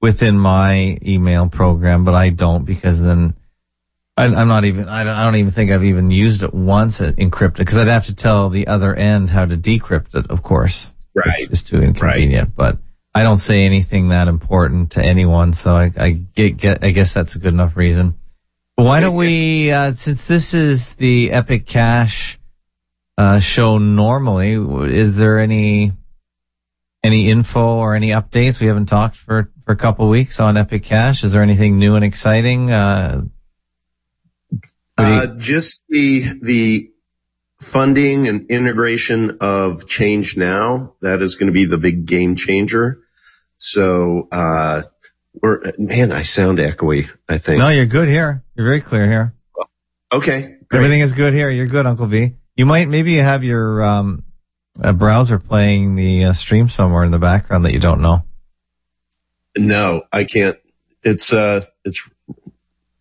[0.00, 3.34] within my email program, but I don't because then
[4.16, 7.00] I, I'm not even, I don't, I don't even think I've even used it once
[7.00, 10.42] at encrypted because I'd have to tell the other end how to decrypt it, of
[10.42, 10.92] course.
[11.14, 11.50] Right.
[11.50, 12.78] Is too inconvenient, but
[13.14, 17.14] I don't say anything that important to anyone, so I, I get, get I guess
[17.14, 18.16] that's a good enough reason.
[18.76, 22.40] But why don't we, uh, since this is the Epic Cash
[23.16, 24.54] uh, show normally,
[24.92, 25.92] is there any
[27.04, 28.60] any info or any updates?
[28.60, 31.22] We haven't talked for for a couple weeks on Epic Cash.
[31.22, 32.72] Is there anything new and exciting?
[32.72, 33.26] Uh,
[34.98, 36.90] uh, just the the
[37.60, 40.94] funding and integration of Change Now.
[41.00, 43.00] That is going to be the big game changer.
[43.56, 44.82] So, uh,
[45.40, 47.58] we're, man, I sound echoey, I think.
[47.58, 48.44] No, you're good here.
[48.54, 49.34] You're very clear here.
[50.12, 50.42] Okay.
[50.42, 50.58] Great.
[50.72, 51.48] Everything is good here.
[51.48, 52.34] You're good, Uncle V.
[52.56, 54.24] You might, maybe you have your, um,
[54.96, 58.24] browser playing the uh, stream somewhere in the background that you don't know.
[59.56, 60.58] No, I can't.
[61.02, 62.08] It's, uh, it's,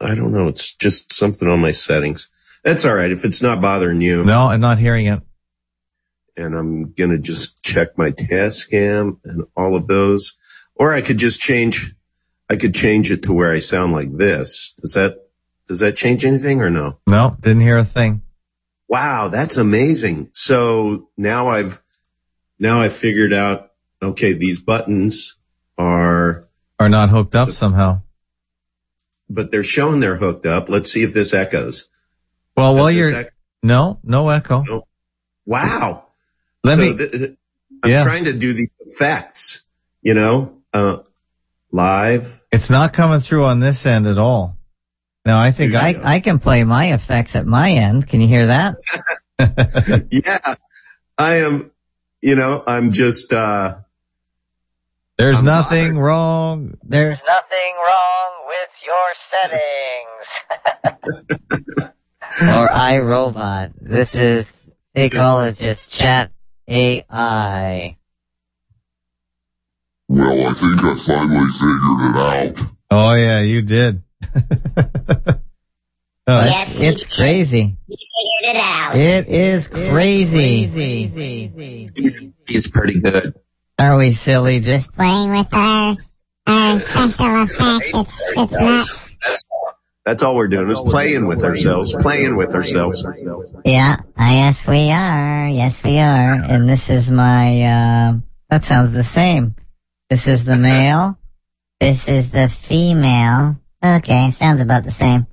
[0.03, 0.47] I don't know.
[0.47, 2.29] It's just something on my settings.
[2.63, 3.11] That's all right.
[3.11, 4.23] If it's not bothering you.
[4.23, 5.21] No, I'm not hearing it.
[6.35, 10.35] And I'm going to just check my Tascam and all of those.
[10.75, 11.93] Or I could just change,
[12.49, 14.73] I could change it to where I sound like this.
[14.81, 15.17] Does that,
[15.67, 16.97] does that change anything or no?
[17.07, 18.23] No, didn't hear a thing.
[18.87, 19.27] Wow.
[19.27, 20.29] That's amazing.
[20.33, 21.81] So now I've,
[22.59, 25.37] now I figured out, okay, these buttons
[25.77, 26.43] are,
[26.79, 28.01] are not hooked up so, somehow,
[29.29, 30.69] but they're showing they're hooked up.
[30.69, 31.89] Let's see if this echoes.
[32.55, 33.29] Well, while you're, echo?
[33.61, 34.63] no, no echo.
[34.63, 34.83] No.
[35.45, 36.05] Wow.
[36.63, 37.37] Let so me, th- th-
[37.83, 38.03] I'm yeah.
[38.03, 39.65] trying to do the effects,
[40.01, 40.99] you know, uh,
[41.71, 42.43] live.
[42.51, 44.57] It's not coming through on this end at all.
[45.25, 48.07] No, I think I, I can play my effects at my end.
[48.07, 48.75] Can you hear that?
[50.11, 50.55] yeah,
[51.17, 51.71] I am,
[52.21, 53.77] you know, I'm just, uh,
[55.17, 56.03] there's I'm nothing bothered.
[56.03, 56.77] wrong.
[56.83, 60.39] There's nothing wrong with your settings.
[62.41, 63.73] or iRobot.
[63.79, 66.31] This is, they call it just chat
[66.67, 67.97] AI.
[70.07, 72.67] Well, I think I finally figured it out.
[72.91, 74.03] Oh yeah, you did.
[76.25, 77.75] Oh, yes, it's crazy.
[77.85, 78.95] He figured it out.
[78.95, 80.69] It is crazy.
[80.71, 81.89] crazy.
[81.93, 83.35] He's, he's pretty good.
[83.79, 84.59] Are we silly?
[84.59, 85.97] Just playing with our,
[86.47, 87.85] our special effect.
[87.93, 88.87] It's, it's not.
[89.25, 89.43] That's,
[90.05, 93.05] that's all we're doing is playing with ourselves, playing with ourselves.
[93.65, 95.47] Yeah, yes we are.
[95.47, 96.33] Yes we are.
[96.43, 98.13] And this is my, uh,
[98.49, 99.55] that sounds the same.
[100.09, 101.17] This is the male.
[101.79, 103.57] This is the female.
[103.83, 105.25] Okay, sounds about the same.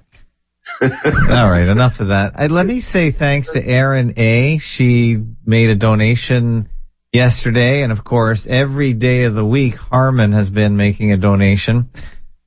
[0.83, 2.33] All right, enough of that.
[2.37, 4.59] I, let me say thanks to Erin A.
[4.59, 6.69] She made a donation
[7.13, 11.91] yesterday, and of course, every day of the week, Harmon has been making a donation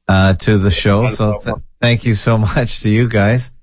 [0.07, 1.07] uh, to the show.
[1.07, 3.53] So th- thank you so much to you guys.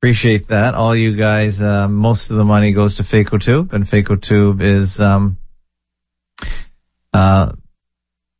[0.00, 0.74] Appreciate that.
[0.74, 5.38] All you guys, uh, most of the money goes to FacoTube, and FacoTube is um,
[7.12, 7.52] uh,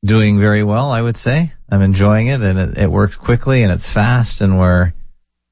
[0.05, 1.53] doing very well, I would say.
[1.69, 4.93] I'm enjoying it, and it, it works quickly, and it's fast, and we're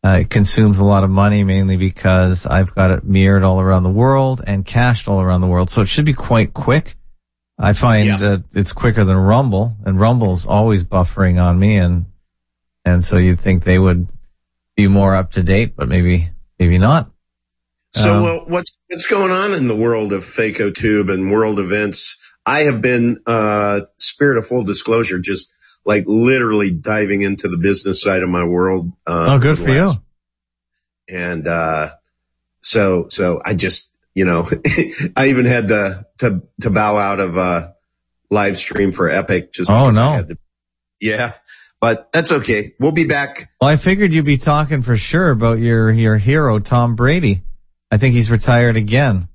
[0.06, 3.82] uh, it consumes a lot of money mainly because I've got it mirrored all around
[3.82, 5.68] the world and cached all around the world.
[5.68, 6.94] So it should be quite quick.
[7.58, 8.16] I find yeah.
[8.18, 11.78] that it's quicker than Rumble and Rumble's always buffering on me.
[11.78, 12.06] And,
[12.84, 14.06] and so you'd think they would
[14.76, 17.10] be more up to date, but maybe, maybe not.
[17.92, 22.16] So um, uh, what's, what's going on in the world of FacoTube and world events?
[22.44, 25.50] I have been, uh, spirit of full disclosure, just
[25.86, 28.92] like literally diving into the business side of my world.
[29.06, 29.92] Uh, oh, good for you.
[31.08, 31.90] And, uh,
[32.60, 34.48] so, so I just, you know,
[35.16, 37.70] I even had to, to, to bow out of, uh,
[38.28, 39.70] live stream for Epic just.
[39.70, 40.24] Oh, no.
[40.24, 40.36] To,
[41.00, 41.34] yeah.
[41.80, 42.74] But that's okay.
[42.80, 43.52] We'll be back.
[43.60, 47.42] Well, I figured you'd be talking for sure about your, your hero, Tom Brady.
[47.92, 49.28] I think he's retired again.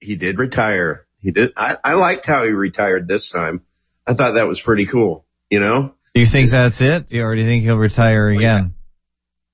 [0.00, 1.06] He did retire.
[1.20, 1.52] He did.
[1.56, 3.62] I, I liked how he retired this time.
[4.06, 5.26] I thought that was pretty cool.
[5.50, 5.94] You know?
[6.14, 7.02] Do you think that's it?
[7.02, 8.74] Or do you already think he'll retire again?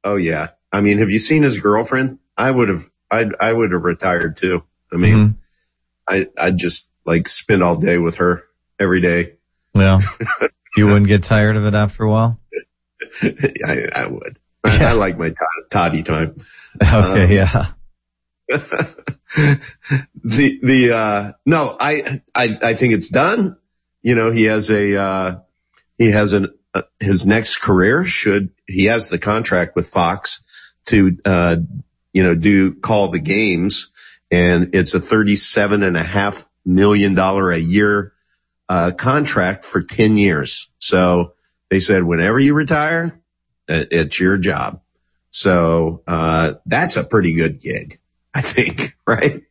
[0.02, 0.12] Oh yeah.
[0.12, 0.48] oh yeah.
[0.72, 2.18] I mean, have you seen his girlfriend?
[2.36, 4.64] I would have, I'd, I would have retired too.
[4.92, 5.32] I mean, mm-hmm.
[6.08, 8.44] I, I'd just like spend all day with her
[8.78, 9.34] every day.
[9.76, 10.00] Yeah.
[10.76, 12.40] you wouldn't get tired of it after a while?
[13.22, 14.38] I, I would.
[14.64, 15.32] I, I like my
[15.70, 16.34] toddy time.
[16.82, 17.24] Okay.
[17.24, 17.66] Um, yeah.
[20.24, 23.56] the, the, uh, no, I, I, I think it's done.
[24.02, 25.36] You know, he has a, uh,
[25.98, 30.42] he has an, uh, his next career should, he has the contract with Fox
[30.86, 31.56] to, uh,
[32.12, 33.92] you know, do call the games
[34.30, 38.12] and it's a 37 and a half million dollar a year,
[38.68, 40.70] uh, contract for 10 years.
[40.78, 41.34] So
[41.70, 43.20] they said, whenever you retire,
[43.68, 44.80] it's your job.
[45.30, 47.98] So, uh, that's a pretty good gig,
[48.34, 49.42] I think, right?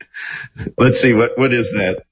[0.78, 2.06] Let's see what, what is that?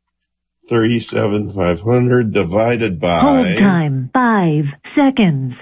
[0.71, 3.55] Thirty-seven five hundred divided Hold by.
[3.55, 4.09] time.
[4.13, 4.63] Five
[4.95, 5.53] seconds.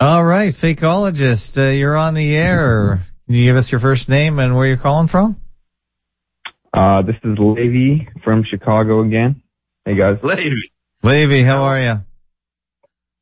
[0.00, 3.02] All right, fakeologist, uh, you're on the air.
[3.26, 5.36] Can you give us your first name and where you're calling from?
[6.72, 9.42] Uh, this is Levy from Chicago again.
[9.84, 10.18] Hey guys.
[10.22, 10.70] Levy.
[11.02, 11.94] Levy, how are you?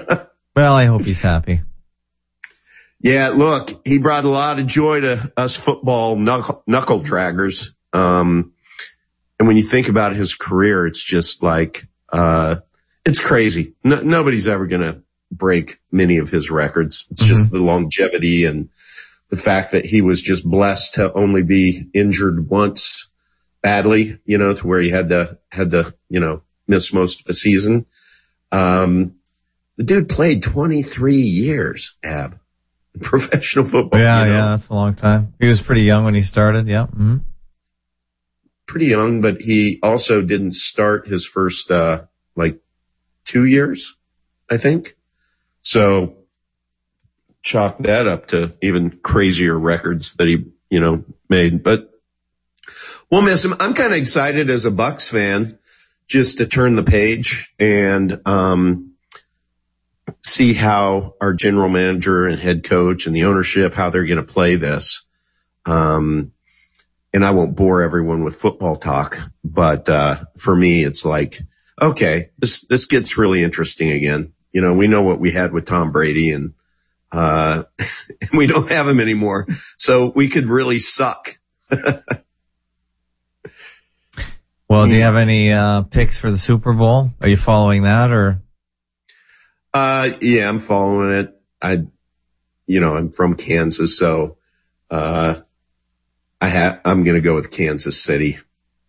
[0.56, 1.62] Well, I hope he's happy.
[3.00, 7.68] Yeah, look, he brought a lot of joy to us football knuckle, knuckle draggers.
[7.92, 8.52] Um,
[9.40, 12.56] and when you think about his career, it's just like, uh,
[13.06, 13.72] it's crazy.
[13.82, 17.06] No, nobody's ever going to break many of his records.
[17.10, 18.68] It's just the longevity and
[19.30, 23.08] the fact that he was just blessed to only be injured once
[23.62, 27.24] badly, you know, to where he had to, had to, you know, miss most of
[27.24, 27.86] the season.
[28.52, 29.14] Um,
[29.78, 32.38] the dude played 23 years, Ab,
[33.00, 33.98] professional football.
[33.98, 34.36] Yeah, you know?
[34.36, 35.32] yeah, that's a long time.
[35.40, 36.68] He was pretty young when he started.
[36.68, 36.88] Yeah.
[36.88, 37.18] hmm
[38.70, 42.04] Pretty young, but he also didn't start his first, uh,
[42.36, 42.60] like
[43.24, 43.96] two years,
[44.48, 44.96] I think.
[45.62, 46.18] So
[47.42, 51.90] chalk that up to even crazier records that he, you know, made, but
[53.10, 53.54] we'll miss him.
[53.58, 55.58] I'm kind of excited as a Bucs fan
[56.06, 58.92] just to turn the page and, um,
[60.24, 64.32] see how our general manager and head coach and the ownership, how they're going to
[64.32, 65.04] play this.
[65.66, 66.30] Um,
[67.12, 71.38] and I won't bore everyone with football talk, but, uh, for me, it's like,
[71.80, 74.32] okay, this, this gets really interesting again.
[74.52, 76.54] You know, we know what we had with Tom Brady and,
[77.12, 77.64] uh,
[78.20, 79.46] and we don't have him anymore.
[79.78, 81.38] So we could really suck.
[84.70, 87.10] Well, do you have any uh, picks for the Super Bowl?
[87.20, 88.40] Are you following that or?
[89.74, 91.34] Uh, yeah, I'm following it.
[91.60, 91.86] I,
[92.68, 94.36] you know, I'm from Kansas, so,
[94.88, 95.34] uh,
[96.40, 98.38] I have, I'm going to go with Kansas City.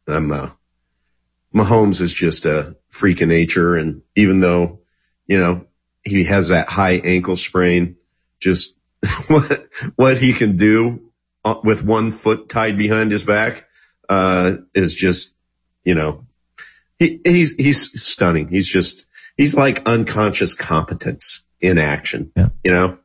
[0.08, 0.50] I'm, uh,
[1.54, 3.76] Mahomes is just a freak of nature.
[3.76, 4.80] And even though,
[5.28, 5.66] you know,
[6.04, 7.98] he has that high ankle sprain,
[8.40, 8.76] just
[9.28, 11.12] what, what he can do
[11.44, 13.68] uh, with one foot tied behind his back,
[14.10, 15.36] uh, is just,
[15.84, 16.26] you know,
[17.00, 18.48] he, he's, he's stunning.
[18.48, 19.06] He's just,
[19.38, 22.50] he's like unconscious competence in action, Yeah.
[22.64, 22.98] you know?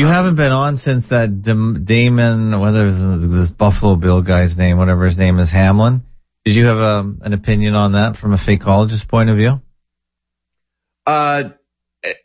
[0.00, 4.78] You haven't been on since that Dam- Damon, whatever his- this Buffalo Bill guy's name,
[4.78, 6.04] whatever his name is, Hamlin.
[6.46, 9.60] Did you have a, an opinion on that from a fakeologist point of view?
[11.06, 11.50] Uh,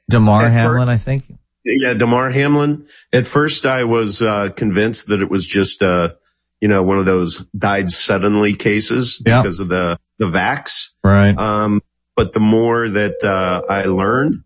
[0.10, 1.34] Damar Hamlin, first- I think.
[1.66, 2.86] yeah, Damar Hamlin.
[3.12, 6.14] At first I was, uh, convinced that it was just, uh,
[6.62, 9.42] you know, one of those died suddenly cases Yeah.
[9.42, 10.92] because of the, the vax.
[11.04, 11.38] Right.
[11.38, 11.82] Um,
[12.16, 14.46] but the more that, uh, I learned,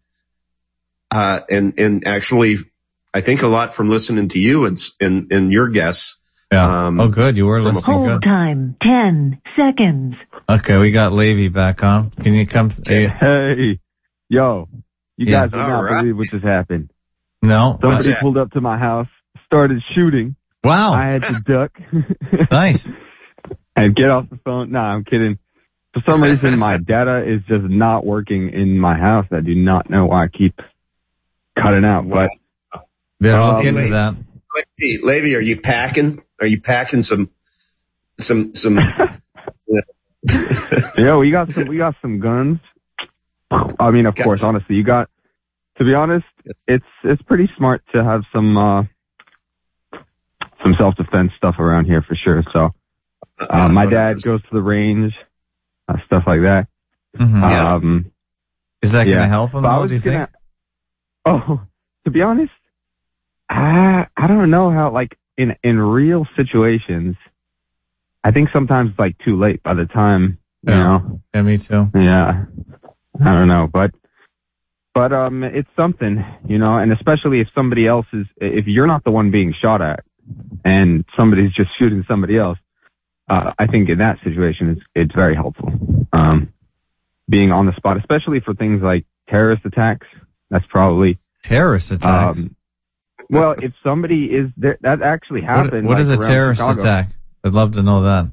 [1.11, 2.57] uh, and, and actually,
[3.14, 6.20] I think a lot from listening to you and, and, and your guests.
[6.51, 6.86] yeah.
[6.88, 7.38] um, oh, good.
[7.38, 7.97] You were from a- listening.
[7.97, 8.24] Hold Good.
[8.24, 8.76] time.
[8.82, 10.16] Ten seconds.
[10.47, 12.12] Okay, we got Levy back on.
[12.12, 12.70] Can you come?
[12.88, 13.80] eh, Hey,
[14.30, 14.68] yo,
[15.18, 15.47] you Yeah.
[15.47, 16.01] guys would All not right.
[16.01, 16.91] believe what just happened.
[17.41, 17.72] no.
[17.72, 18.22] What's Somebody that?
[18.22, 19.07] pulled up to my house,
[19.45, 20.36] started shooting.
[20.64, 20.93] Wow.
[20.93, 21.72] I had to duck
[22.51, 22.89] nice.
[23.76, 24.72] and get off the phone.
[24.72, 25.38] Nah, I'm kidding.
[25.93, 29.26] For some reason, my data is just not working in my house.
[29.32, 30.60] I do not know why I keep
[31.57, 32.30] cutting out, but
[33.20, 34.15] Better look Um, into that.
[34.80, 36.24] Levy, Levy, are you packing?
[36.41, 37.30] Are you packing some,
[38.17, 38.76] some, some,
[40.97, 41.65] yeah, we got some.
[41.65, 42.59] We got some guns.
[43.51, 45.09] I mean, of Got course, some- honestly, you got.
[45.78, 46.26] To be honest,
[46.67, 48.84] it's it's pretty smart to have some uh
[50.61, 52.43] some self defense stuff around here for sure.
[52.51, 52.74] So,
[53.39, 55.13] uh, my dad goes to the range,
[55.88, 56.67] uh, stuff like that.
[57.17, 57.49] Mhm.
[57.49, 57.74] Yeah.
[57.76, 58.11] Um,
[58.82, 59.61] Is that going to help him?
[59.61, 60.30] But Though, do you gonna, think?
[61.26, 61.61] Oh,
[62.05, 62.51] to be honest,
[63.49, 67.15] I I don't know how like in in real situations,
[68.23, 70.83] I think sometimes it's like too late by the time you Yeah.
[70.83, 71.21] know.
[71.33, 71.89] Yeah, me too.
[71.95, 72.45] Yeah,
[73.19, 73.91] I don't know, but
[74.93, 79.03] but um, it's something you know, and especially if somebody else is if you're not
[79.03, 80.03] the one being shot at,
[80.65, 82.59] and somebody's just shooting somebody else.
[83.29, 85.71] Uh, I think in that situation, it's it's very helpful.
[86.11, 86.51] Um,
[87.29, 90.07] being on the spot, especially for things like terrorist attacks,
[90.49, 92.39] that's probably Terrorist attacks.
[92.39, 92.55] um,
[93.30, 95.88] well, if somebody is there, that actually happened.
[95.88, 96.82] what like, is a terrorist Chicago.
[96.82, 97.09] attack?
[97.43, 98.32] I'd love to know that.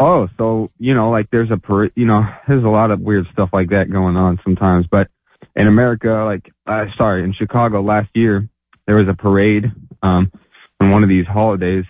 [0.00, 1.92] Oh, so you know, like there's a parade.
[1.94, 4.86] You know, there's a lot of weird stuff like that going on sometimes.
[4.90, 5.08] But
[5.54, 8.48] in America, like, uh, sorry, in Chicago last year,
[8.86, 9.64] there was a parade
[10.02, 10.32] um,
[10.80, 11.84] on one of these holidays.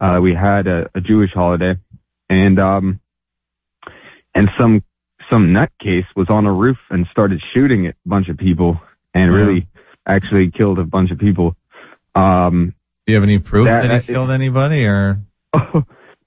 [0.00, 1.74] Uh, we had a, a Jewish holiday,
[2.28, 3.00] and um,
[4.34, 4.84] and some
[5.30, 8.78] some nutcase was on a roof and started shooting at a bunch of people,
[9.14, 9.66] and really
[10.06, 11.56] actually killed a bunch of people.
[12.14, 12.74] Um,
[13.06, 15.20] Do you have any proof That- that, that- he killed anybody or?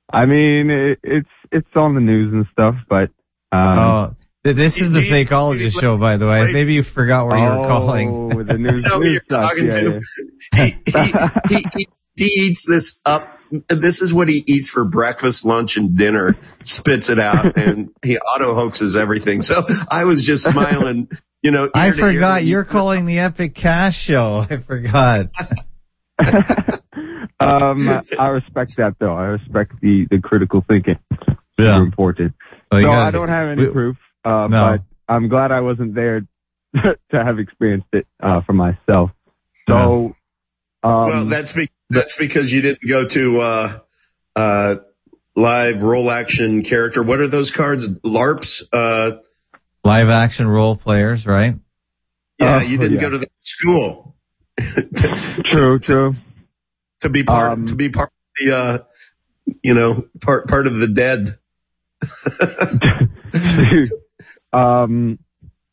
[0.10, 3.10] I mean, it, it's it's on the news and stuff, but
[3.52, 6.46] um, oh, this is the do fakeologist do show, by the way.
[6.46, 6.54] wait.
[6.54, 8.32] Maybe you forgot where you were calling.
[8.34, 10.02] Oh, the news, I know news stuff, talking yeah, to.
[10.54, 10.66] yeah.
[10.66, 13.38] he, he, he, eats, he eats this up.
[13.70, 16.38] This is what he eats for breakfast, lunch, and dinner.
[16.64, 19.42] Spits it out, and he auto hoaxes everything.
[19.42, 21.10] So I was just smiling.
[21.44, 22.14] You know, I ear to ear.
[22.14, 24.46] forgot you're calling the Epic Cash Show.
[24.50, 25.28] I forgot.
[27.40, 27.88] um,
[28.20, 29.14] I respect that though.
[29.16, 30.98] I respect the the critical thinking.
[31.58, 31.76] Yeah.
[31.76, 32.34] Super important.
[32.72, 34.50] Well, so gotta- I don't have any we- proof, uh, No.
[34.50, 36.22] but I'm glad I wasn't there
[36.76, 39.12] to have experienced it uh, for myself.
[39.70, 40.16] So,
[40.84, 43.80] um, well, that's be, that's because you didn't go to uh,
[44.36, 44.76] uh,
[45.36, 47.04] live roll action character.
[47.04, 47.90] What are those cards?
[47.90, 48.64] LARPs.
[49.88, 51.56] Live action role players, right?
[52.40, 53.02] yeah, Oh, you didn't yeah.
[53.04, 54.18] go to the school
[55.50, 56.12] true, true.
[57.00, 58.78] to be part Um, to be part of the uh,
[59.64, 61.38] you know part part of the dead.
[64.54, 65.20] um,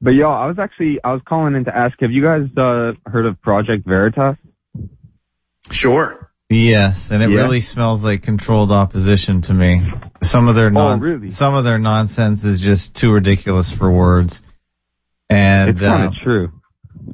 [0.00, 2.92] but yo, I was actually I was calling in to ask, have you guys uh,
[3.10, 4.36] heard of Project Veritas?
[5.72, 6.30] Sure.
[6.54, 7.36] Yes, and it Yeah.
[7.36, 9.90] really smells like controlled opposition to me.
[10.22, 11.30] Some of their non- Oh, really?
[11.30, 14.42] some of their nonsense is just too ridiculous for words.
[15.30, 16.52] And It's kind uh, of true.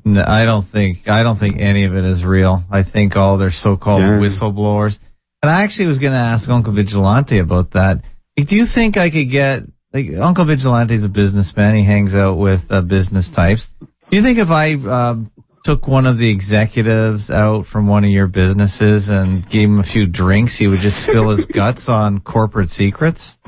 [0.05, 2.65] n- I don't think I don't think any of it is real.
[2.71, 4.99] I think all their so-called whistleblowers.
[5.43, 8.03] And I actually was going to ask Uncle Vigilante about that.
[8.37, 9.65] Like, do you think I could get
[9.95, 11.75] like Uncle Vigilante's a businessman?
[11.77, 13.71] He hangs out with uh, business types.
[13.81, 15.31] Do you think if I um,
[15.65, 19.85] took one of the executives out from one of your businesses and gave him a
[19.85, 23.39] few drinks, he would just spill his guts on corporate secrets?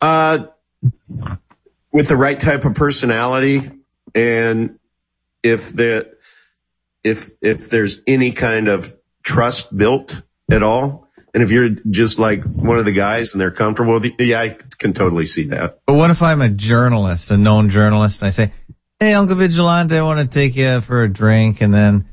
[0.00, 0.46] Uh,
[1.92, 3.70] with the right type of personality,
[4.14, 4.78] and
[5.42, 6.14] if the
[7.04, 12.42] if if there's any kind of trust built at all, and if you're just like
[12.44, 15.80] one of the guys and they're comfortable with you, yeah, I can totally see that.
[15.86, 18.52] But what if I'm a journalist, a known journalist, and I say,
[19.00, 22.04] "Hey, Uncle Vigilante, I want to take you for a drink," and then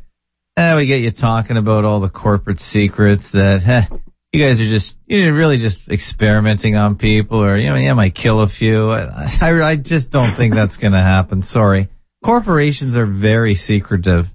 [0.56, 3.88] eh, we get you talking about all the corporate secrets that heh,
[4.34, 8.16] you guys are just you're really just experimenting on people, or you know, yeah, might
[8.16, 8.90] kill a few.
[8.90, 11.42] I, I, I just don't think that's going to happen.
[11.42, 11.90] Sorry,
[12.24, 14.32] corporations are very secretive,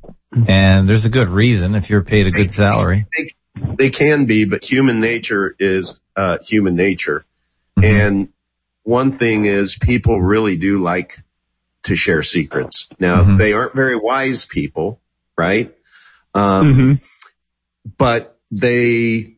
[0.46, 3.06] and there's a good reason if you're paid a good salary.
[3.16, 3.34] They,
[3.78, 7.24] they can be, but human nature is uh, human nature,
[7.78, 7.84] Mm-hmm.
[7.84, 8.28] and
[8.82, 11.22] one thing is people really do like
[11.84, 12.88] to share secrets.
[12.98, 13.38] Now Mhm.
[13.38, 15.00] they aren't very wise people,
[15.36, 15.74] right?
[16.34, 16.92] Um, Mm-hmm.
[17.98, 19.36] but they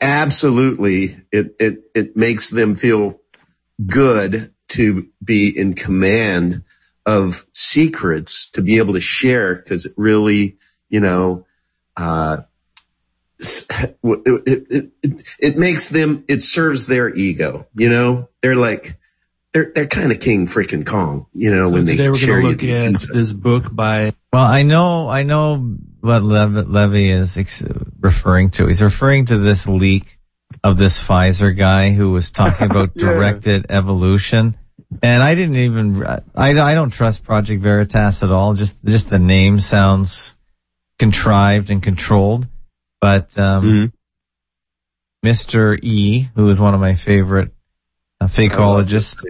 [0.00, 3.20] absolutely it it it makes them feel
[3.86, 6.62] good to be in command
[7.06, 10.56] of secrets to be able to share because it really
[10.88, 11.46] you know
[11.96, 12.38] uh
[13.38, 18.96] it, it, it, it makes them it serves their ego you know they're like
[19.54, 22.40] they're they're kind of king freaking kong you know So when today they we're share
[22.40, 23.12] going to look these at insights.
[23.14, 27.62] this book by Well, I know, I know what Lev- Levy is ex-
[28.00, 28.66] referring to.
[28.66, 30.18] He's referring to this leak
[30.62, 33.06] of this Pfizer guy who was talking about Yeah.
[33.12, 34.56] directed evolution.
[35.02, 38.54] And I didn't even, I, I don't trust Project Veritas at all.
[38.54, 40.36] Just, just the name sounds
[40.98, 42.46] contrived and controlled.
[43.00, 43.92] But, um, Mhm.
[45.24, 45.78] Mr.
[45.82, 47.52] E, who is one of my favorite
[48.20, 49.24] a fakeologist.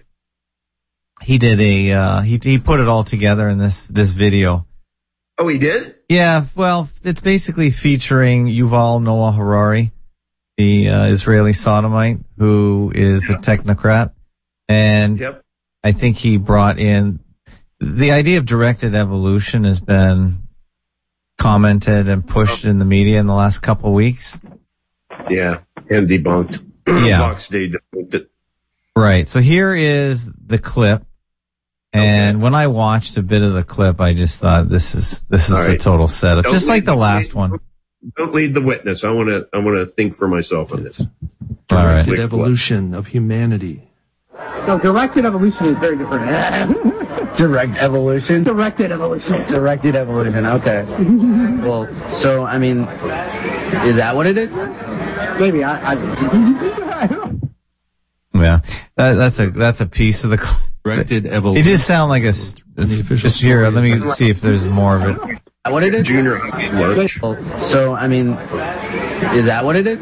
[1.24, 4.66] He did a uh, he he put it all together in this this video.
[5.38, 5.96] Oh, he did?
[6.08, 9.90] Yeah, well, it's basically featuring Yuval Noah Harari,
[10.56, 14.12] the uh, Israeli sodomite who is a technocrat,
[14.68, 15.42] and Yep.
[15.82, 17.20] I think he brought in
[17.80, 20.44] the idea of directed evolution has been
[21.38, 24.40] commented and pushed in the media in the last couple of weeks.
[25.28, 25.60] Yeah.
[25.90, 26.62] And debunked.
[26.86, 27.18] Yeah.
[27.18, 28.30] Fox Day debunked it.
[28.94, 29.26] Right.
[29.26, 31.04] So here is the clip.
[31.94, 35.48] And when I watched a bit of the clip, I just thought this is this
[35.48, 37.58] is All the total setup, Don't just like the the- last one.
[38.16, 39.02] Don't lead the witness.
[39.02, 39.48] I want to.
[39.54, 41.00] I want to think for myself on this.
[41.70, 42.04] All right.
[42.04, 43.88] Directed evolution of humanity.
[44.66, 46.26] No, directed evolution is very different.
[47.38, 48.42] Direct evolution.
[48.44, 49.46] Directed evolution.
[49.46, 50.44] Directed evolution.
[50.46, 50.84] Okay.
[51.66, 51.86] well,
[52.22, 52.80] so I mean,
[53.86, 54.50] is that what it is?
[55.40, 55.92] Maybe I.
[55.92, 55.94] I
[58.34, 58.60] Yeah,
[58.96, 60.70] that, that's a that's a piece of the.
[60.84, 60.96] Clip.
[60.96, 61.64] Directed It evolution.
[61.64, 62.28] did sound like a.
[62.28, 65.40] s- the official Just here, story let me is- see if there's more of it.
[65.64, 66.06] that what it is?
[66.06, 67.22] Junior high lunch.
[67.22, 69.98] Well, so I mean, is that what it is?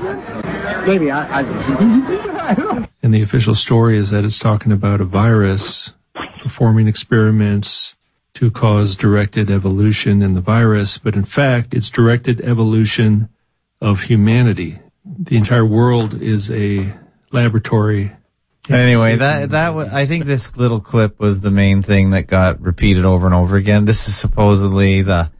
[0.86, 1.40] maybe I.
[1.40, 5.92] I And the official story is that it's talking about a virus
[6.40, 7.94] performing experiments
[8.34, 13.28] to cause directed evolution in the virus, but in fact, it's directed evolution
[13.80, 14.80] of humanity.
[15.04, 16.92] The entire world is a
[17.30, 18.12] laboratory.
[18.70, 22.60] Anyway, that that was, I think this little clip was the main thing that got
[22.60, 23.84] repeated over and over again.
[23.86, 25.30] This is supposedly the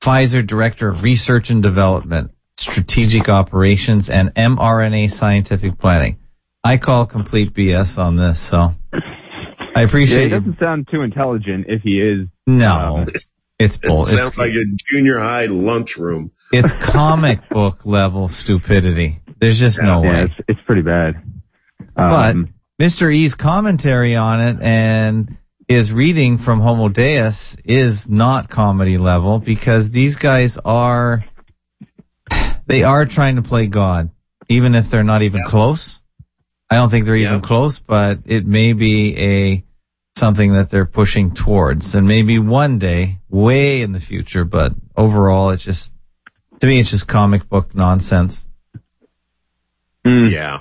[0.00, 6.16] Pfizer Director of Research and Development, Strategic Operations, and mRNA Scientific Planning.
[6.64, 10.38] I call complete BS on this, so I Yeah, he appreciate you.
[10.38, 12.28] doesn't sound too intelligent if he is.
[12.46, 13.04] No,
[13.58, 14.02] it's bull.
[14.02, 16.30] It sounds It's, like a junior high lunchroom.
[16.50, 19.20] it's comic book level stupidity.
[19.38, 20.22] There's just no yeah, way.
[20.24, 21.14] it's, it's pretty bad.
[21.94, 23.14] But Um, Mr.
[23.14, 25.36] E's commentary on it and
[25.68, 31.22] his reading from Homo Deus is not comedy level because these guys are,
[32.66, 34.10] they are trying to play God,
[34.48, 36.00] even if they're not even close.
[36.70, 39.64] I don't think they're even close, but it may be a,
[40.16, 45.50] something that they're pushing towards and maybe one day, way in the future, but overall
[45.50, 45.92] it's just,
[46.60, 48.48] to me it's just comic book nonsense.
[50.06, 50.60] mm, Yeah.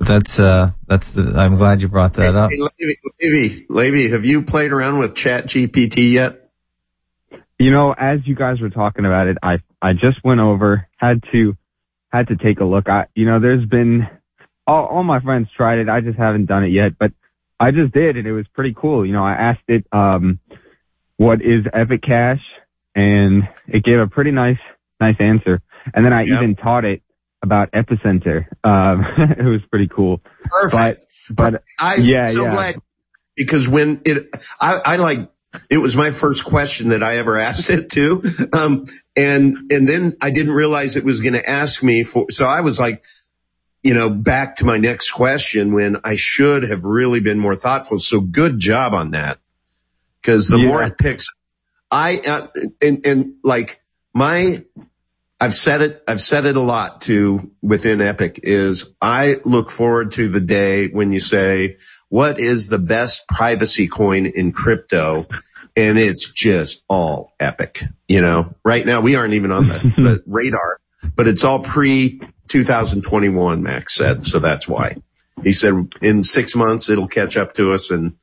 [0.00, 2.50] But that's, uh, that's the, I'm glad you brought that up.
[2.50, 6.50] Hey, Levy, Levy, Levy, have you played around with Chat GPT yet?
[7.58, 11.22] You know, as you guys were talking about it, I I just went over, had
[11.32, 11.54] to
[12.10, 12.88] had to take a look.
[12.88, 14.08] I you know, there's been
[14.66, 15.88] all, all my friends tried it.
[15.90, 17.12] I just haven't done it yet, but
[17.60, 19.04] I just did, and it was pretty cool.
[19.04, 20.40] You know, I asked it, um,
[21.18, 22.40] what is Epic Cash,
[22.94, 24.56] and it gave a pretty nice
[24.98, 25.60] nice answer.
[25.92, 26.32] And then I Yep.
[26.32, 27.02] even taught it
[27.42, 28.46] about Epicenter.
[28.64, 29.04] Um,
[29.38, 30.20] it was pretty cool.
[30.44, 31.06] Perfect.
[31.30, 32.50] But but I'm yeah, so yeah.
[32.50, 32.76] glad
[33.36, 35.30] because when it, I, I like,
[35.68, 38.22] it was my first question that I ever asked it to.
[38.56, 38.84] Um,
[39.16, 42.60] and, and then I didn't realize it was going to ask me for, so I
[42.60, 43.02] was like,
[43.82, 47.98] you know, back to my next question when I should have really been more thoughtful.
[47.98, 49.38] So good job on that.
[50.22, 50.68] Cause the Yeah.
[50.68, 51.28] more it picks,
[51.90, 52.46] I, uh,
[52.82, 53.80] and, and like
[54.12, 54.62] my,
[55.40, 60.12] I've said it, I've said it a lot to within Epic is I look forward
[60.12, 61.78] to the day when you say,
[62.08, 65.26] what is the best privacy coin in crypto?
[65.76, 67.82] And it's just all Epic.
[68.06, 70.78] You know, right now we aren't even on the, the radar,
[71.14, 74.26] but it's all pre 2021, Max said.
[74.26, 74.96] So that's why
[75.42, 78.16] he said in six months it'll catch up to us and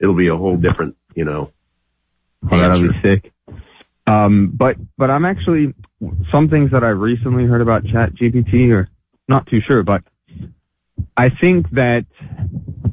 [0.00, 1.52] it'll be a whole different, you know,
[2.50, 3.32] Oh, that'll be sick.
[4.06, 5.74] Um, but but I'm actually
[6.30, 8.86] some things that I recently heard about Chat GPT
[9.28, 10.02] not too sure, but
[11.16, 12.06] I think that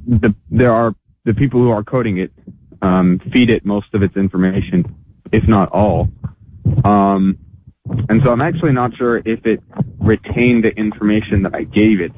[0.07, 0.95] the there are
[1.25, 2.31] the people who are coding it
[2.81, 4.95] um, feed it most of its information,
[5.31, 6.07] if not all.
[6.83, 7.37] Um,
[8.09, 9.61] and so I'm actually not sure if it
[9.99, 12.13] retained the information that I gave it.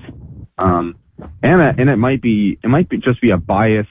[0.57, 0.95] Um,
[1.41, 3.89] and and it might be it might be just be a biased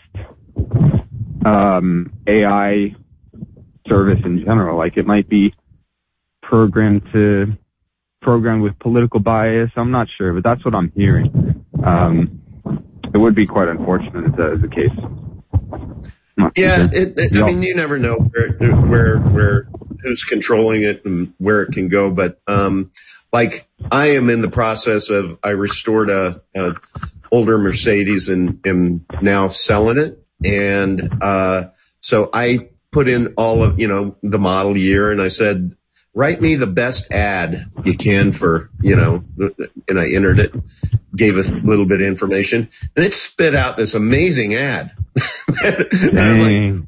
[1.44, 2.94] um, AI
[3.86, 4.78] service in general.
[4.78, 5.54] Like it might be
[6.42, 7.46] programmed to
[8.20, 9.70] programmed with political bias.
[9.76, 11.64] I'm not sure, but that's what I'm hearing.
[11.84, 12.40] Um,
[13.12, 16.10] it would be quite unfortunate if that is the case.
[16.36, 19.68] Not Yeah, it, it, I mean, you never know where, where, where,
[20.02, 22.10] who's controlling it and where it can go.
[22.10, 22.90] But, um,
[23.32, 26.74] like I am in the process of, I restored a, a
[27.30, 30.24] older Mercedes and am now selling it.
[30.44, 31.64] And, uh,
[32.00, 35.76] so I put in all of, you know, the model year and I said,
[36.14, 39.24] write me the best ad you can for, you know,
[39.88, 40.54] and I entered it
[41.14, 44.92] gave a little bit of information and it spit out this amazing ad.
[45.64, 46.38] And I'm
[46.78, 46.84] like,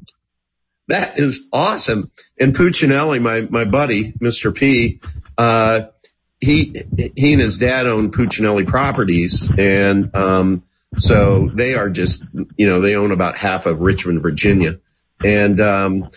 [0.87, 2.11] that is awesome.
[2.39, 4.53] And Puccinelli, my, my buddy, Mr.
[4.53, 4.99] P,
[5.37, 5.81] uh,
[6.39, 6.75] he,
[7.15, 9.49] he and his dad own Puccinelli properties.
[9.57, 10.63] And, um,
[10.97, 12.23] so they are just,
[12.57, 14.79] you know, they own about half of Richmond, Virginia.
[15.23, 16.09] And, um,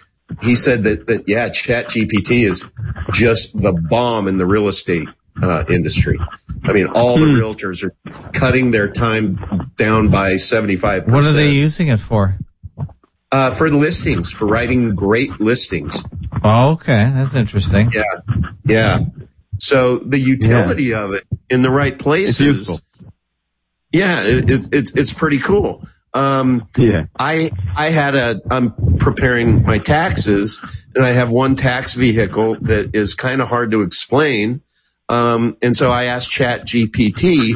[0.43, 2.71] he said that, that, yeah, chat GPT is
[3.13, 5.09] just the bomb in the real estate,
[5.43, 6.19] uh, industry.
[6.65, 7.93] I mean, all the realtors are
[8.33, 11.09] cutting their time down by 75%.
[11.09, 12.37] What are they using it for?
[13.31, 16.03] Uh, for the listings, for writing great listings.
[16.43, 17.11] Oh, okay.
[17.15, 17.93] That's interesting.
[17.93, 18.43] Yeah.
[18.65, 19.01] Yeah.
[19.59, 22.41] So the utility of it in the right places.
[22.41, 22.81] useful.
[23.93, 25.87] Yeah, it, it, it's it's pretty cool.
[26.15, 27.07] Um, Yeah.
[27.19, 30.61] I I had a I'm preparing my taxes
[30.95, 34.63] and I have one tax vehicle that is kind of hard to explain.
[35.09, 37.55] Um, and so I asked Chat GPT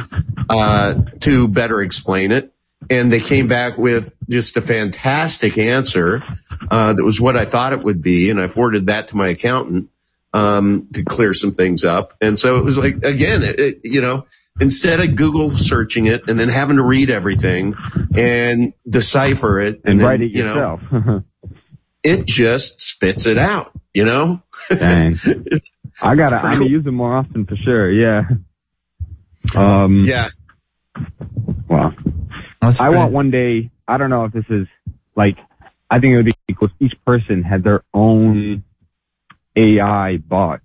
[0.49, 2.51] uh, to better explain it,
[2.89, 6.23] and they came back with just a fantastic answer
[6.71, 9.27] uh, that was what I thought it would be, and I forwarded that to my
[9.27, 9.89] accountant
[10.33, 12.15] um, to clear some things up.
[12.21, 14.25] And so it was like again, it, it, you know,
[14.61, 17.75] instead of Google searching it and then having to read everything
[18.15, 21.23] and decipher it And, then, write it you know, yourself.
[22.03, 23.71] it just spits it out.
[23.93, 25.15] You know, Dang.
[26.01, 26.51] I gotta, I'm cool.
[26.61, 27.91] gonna use it more often for sure.
[27.91, 28.23] Yeah.
[29.55, 30.29] Um, yeah,
[31.69, 31.93] well,
[32.61, 34.67] That's I pretty- want one day, I don't know if this is
[35.15, 35.37] like,
[35.91, 38.63] I think it would be cool if each person had their own
[39.55, 40.61] AI bot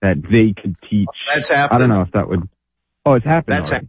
[0.00, 1.08] that they could teach.
[1.34, 1.76] that's happening.
[1.76, 2.48] I don't know if that would,
[3.04, 3.56] oh, it's happening.
[3.56, 3.88] That's already.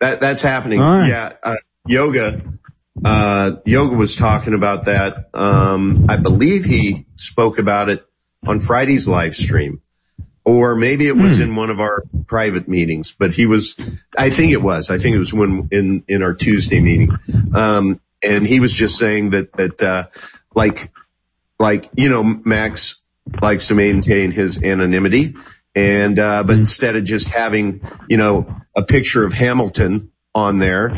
[0.00, 0.80] That that's happening.
[0.80, 1.08] Right.
[1.08, 1.56] Yeah, uh,
[1.86, 2.42] yoga.
[3.04, 5.30] Uh, yoga was talking about that.
[5.32, 8.04] Um, I believe he spoke about it
[8.46, 9.80] on Friday's live stream,
[10.44, 13.12] or maybe it was in one of our private meetings.
[13.12, 13.76] But he was,
[14.18, 14.90] I think it was.
[14.90, 17.16] I think it was when in in our Tuesday meeting.
[17.54, 20.06] Um, and he was just saying that that uh,
[20.54, 20.92] like
[21.58, 23.00] like you know Max
[23.40, 25.34] likes to maintain his anonymity
[25.74, 30.96] and uh but instead of just having you know a picture of Hamilton on there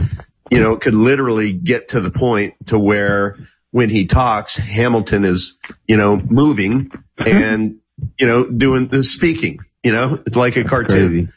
[0.50, 3.36] you know it could literally get to the point to where
[3.70, 5.56] when he talks Hamilton is
[5.86, 6.90] you know moving
[7.26, 7.78] and
[8.18, 11.28] you know doing the speaking you know it's like a cartoon Crazy.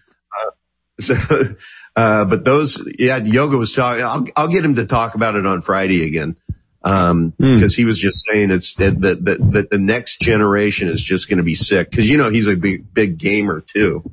[0.99, 1.15] so,
[1.95, 4.03] uh, but those, yeah, yoga was talking.
[4.03, 6.35] I'll, I'll get him to talk about it on Friday again.
[6.87, 7.59] Um, Hmm.
[7.59, 11.27] cause he was just saying it's that, that, that, that the next generation is just
[11.29, 11.91] going to be sick.
[11.91, 14.09] Cause you know, he's a big, big gamer too.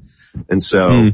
[0.48, 1.08] And so Hmm.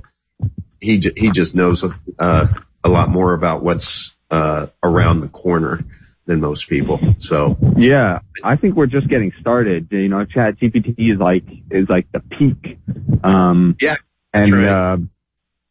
[0.80, 1.84] he, he just knows,
[2.18, 2.46] uh,
[2.82, 5.80] a lot more about what's, uh, around the corner
[6.26, 6.98] than most people.
[7.18, 9.88] So Yeah, I think we're just getting started.
[9.90, 12.78] You know, Chat GPT is like is like the peak.
[13.24, 13.96] Um, Yeah,
[14.32, 14.92] and right.
[14.92, 14.96] uh,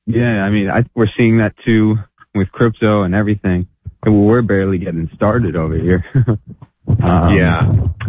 [0.05, 1.95] yeah, I mean, I, we're seeing that too
[2.35, 3.67] with crypto and everything.
[4.05, 6.03] We're barely getting started over here.
[6.15, 6.39] um,
[7.29, 7.65] yeah,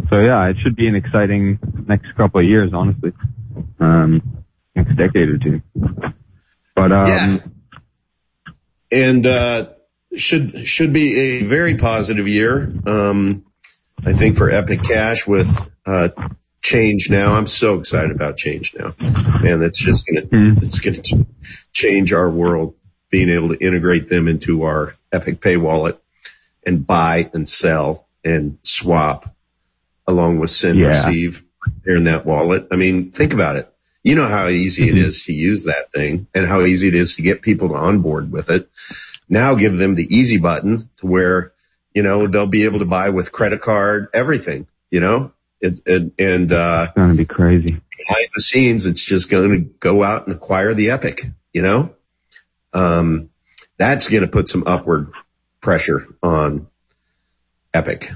[0.09, 3.13] So yeah, it should be an exciting next couple of years, honestly.
[3.81, 4.45] Um,
[4.77, 5.63] next decade or two.
[6.77, 7.37] But um, Yeah.
[8.93, 9.67] and uh,
[10.17, 12.73] should should be a very positive year.
[12.87, 13.45] Um,
[14.07, 15.49] I think for Epic Cash with
[15.87, 16.09] uh,
[16.63, 17.33] Change now.
[17.33, 18.95] I'm so excited about Change now,
[19.43, 19.63] man.
[19.63, 20.63] It's just gonna Mhm.
[20.63, 21.25] it's gonna
[21.73, 22.75] change our world.
[23.11, 26.01] Being able to integrate them into our Epic Pay wallet
[26.65, 29.35] and buy and sell and swap
[30.07, 30.89] along with send Yeah.
[30.89, 31.43] receive
[31.87, 32.69] in that wallet.
[32.71, 33.69] I mean, think about it.
[34.03, 37.17] You know how easy it is to use that thing and how easy it is
[37.17, 38.69] to get people to onboard with it.
[39.29, 41.53] Now give them the easy button to where,
[41.95, 46.13] you know, they'll be able to buy with credit card, everything, you know, it, it,
[46.19, 47.67] and, uh, it's gonna be crazy.
[47.99, 51.21] behind the scenes, it's just going to go out and acquire the Epic,
[51.53, 51.95] you know?
[52.73, 53.31] Um,
[53.79, 55.11] that's going to put some upward
[55.61, 56.69] pressure on
[57.75, 58.11] Epic.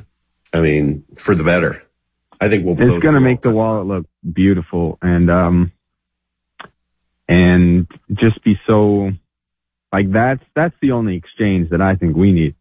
[0.53, 1.83] I mean, for the better.
[2.41, 5.73] I think we'll It's gonna make the wallet look beautiful and um
[7.29, 9.11] and just be so
[9.93, 12.55] like that's that's the only exchange that I think we need.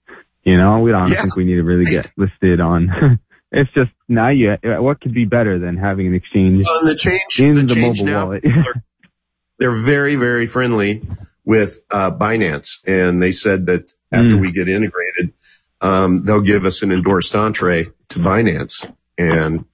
[0.43, 1.21] You know, we don't Yeah.
[1.21, 3.19] think we need to really get listed on.
[3.51, 4.55] it's just now you.
[4.63, 8.01] What could be better than having an exchange On the change, in the the, change
[8.01, 8.43] mobile now, wallet?
[9.59, 11.01] they're very, very friendly
[11.45, 14.41] with uh, Binance, and they said that after Mm.
[14.41, 15.33] we get integrated,
[15.81, 19.65] um, they'll give us an endorsed entree to Binance, and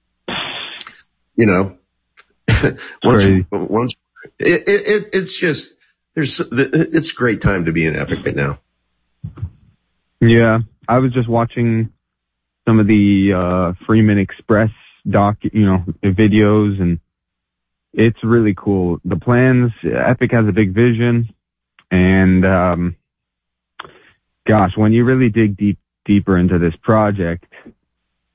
[1.36, 1.78] you know,
[3.04, 3.94] once once
[4.38, 5.74] it, it, it it's just
[6.14, 8.58] there's it's a great time to be in Epic right now.
[10.20, 10.58] Yeah,
[10.88, 11.92] I was just watching
[12.66, 13.32] some of the
[13.78, 14.70] uh, Freeman Express
[15.08, 16.98] doc, you know, videos, and
[17.92, 18.98] it's really cool.
[19.04, 21.32] The plans, Epic has a big vision,
[21.90, 22.96] And um,
[24.46, 27.44] gosh, when you really dig deep deeper into this project,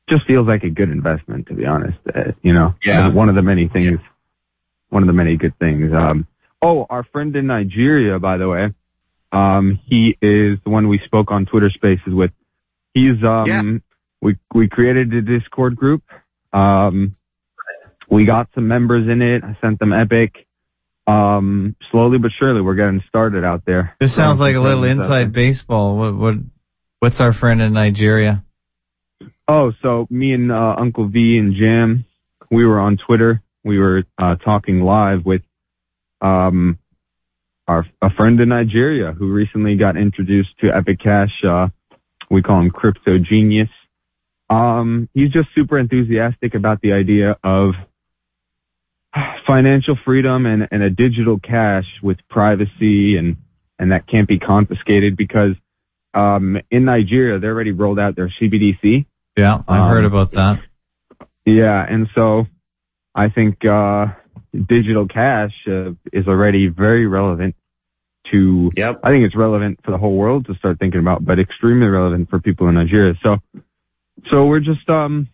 [0.10, 1.98] just feels like a good investment, to be honest.
[2.08, 3.10] Uh, you know, Yeah.
[3.10, 4.00] one of the many things,
[4.90, 5.92] one of the many good things.
[5.94, 6.28] Um,
[6.62, 8.74] oh, our friend in Nigeria, by the way,
[9.32, 12.32] um, he is the one we spoke on Twitter Spaces with.
[12.94, 13.46] He's um,
[14.22, 16.04] we we created a Discord group.
[16.54, 17.16] Um,
[18.10, 19.44] we got some members in it.
[19.44, 20.45] I sent them Epic.
[21.08, 23.96] Um, slowly but surely, we're getting started out there.
[24.00, 25.98] This sounds like a little inside baseball.
[25.98, 26.36] What, what,
[27.00, 28.44] what's our friend in Nigeria?
[29.48, 32.06] Oh, so me and uh, Uncle V and Jam,
[32.50, 33.44] we were on Twitter.
[33.64, 35.42] We were uh, talking live with
[36.22, 36.80] um,
[37.68, 41.32] our a friend in Nigeria who recently got introduced to Epic Cash.
[41.48, 41.68] Uh,
[42.30, 43.70] we call him Crypto Genius.
[44.50, 47.74] Um, he's just super enthusiastic about the idea of
[49.48, 53.38] financial freedom and, and a digital cash with privacy and,
[53.80, 55.56] and that can't be confiscated because
[56.14, 59.06] um, in Nigeria, they already rolled out their CBDC.
[59.38, 60.60] Yeah, I've Um, heard about that.
[61.46, 62.46] Yeah, and so
[63.14, 64.08] I think uh,
[64.54, 67.56] digital cash uh, is already very relevant
[68.32, 68.72] to.
[68.76, 69.02] Yep.
[69.04, 72.30] I think it's relevant for the whole world to start thinking about, but extremely relevant
[72.30, 73.14] for people in Nigeria.
[73.22, 73.38] So,
[74.32, 75.28] so we're just um.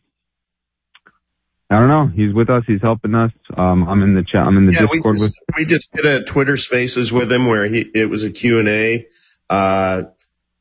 [1.72, 2.08] I don't know.
[2.14, 2.64] He's with us.
[2.68, 3.32] He's helping us.
[3.56, 4.42] Um, I'm in the chat.
[4.46, 5.58] I'm in the Yeah, we Discord just, with.
[5.58, 8.68] we just did a Twitter Spaces with him where he it was a Q and
[8.68, 9.08] A,
[9.50, 10.04] uh,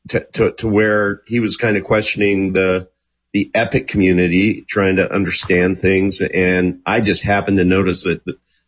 [0.07, 2.89] to, to to where he was kind of questioning the
[3.33, 8.21] the Epic community, trying to understand things, and I just happened to notice that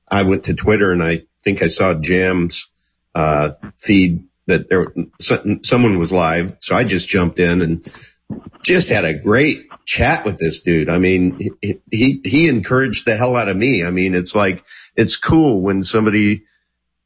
[0.09, 2.69] I went to Twitter and I think I saw Jam's
[3.15, 4.93] uh, feed that there
[5.63, 7.87] someone was live, so I just jumped in and
[8.63, 10.89] just had a great chat with this dude.
[10.89, 13.84] I mean, he, he, he encouraged the hell out of me.
[13.84, 14.63] I mean, it's like,
[14.95, 16.43] it's cool when somebody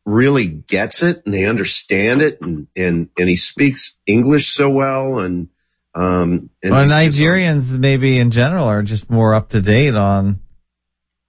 [0.06, 5.20] really gets it and they understand it and, and, and he speaks English so well
[5.20, 5.50] and,
[5.96, 10.40] um, and Well, Nigerians maybe in general are just more up to date on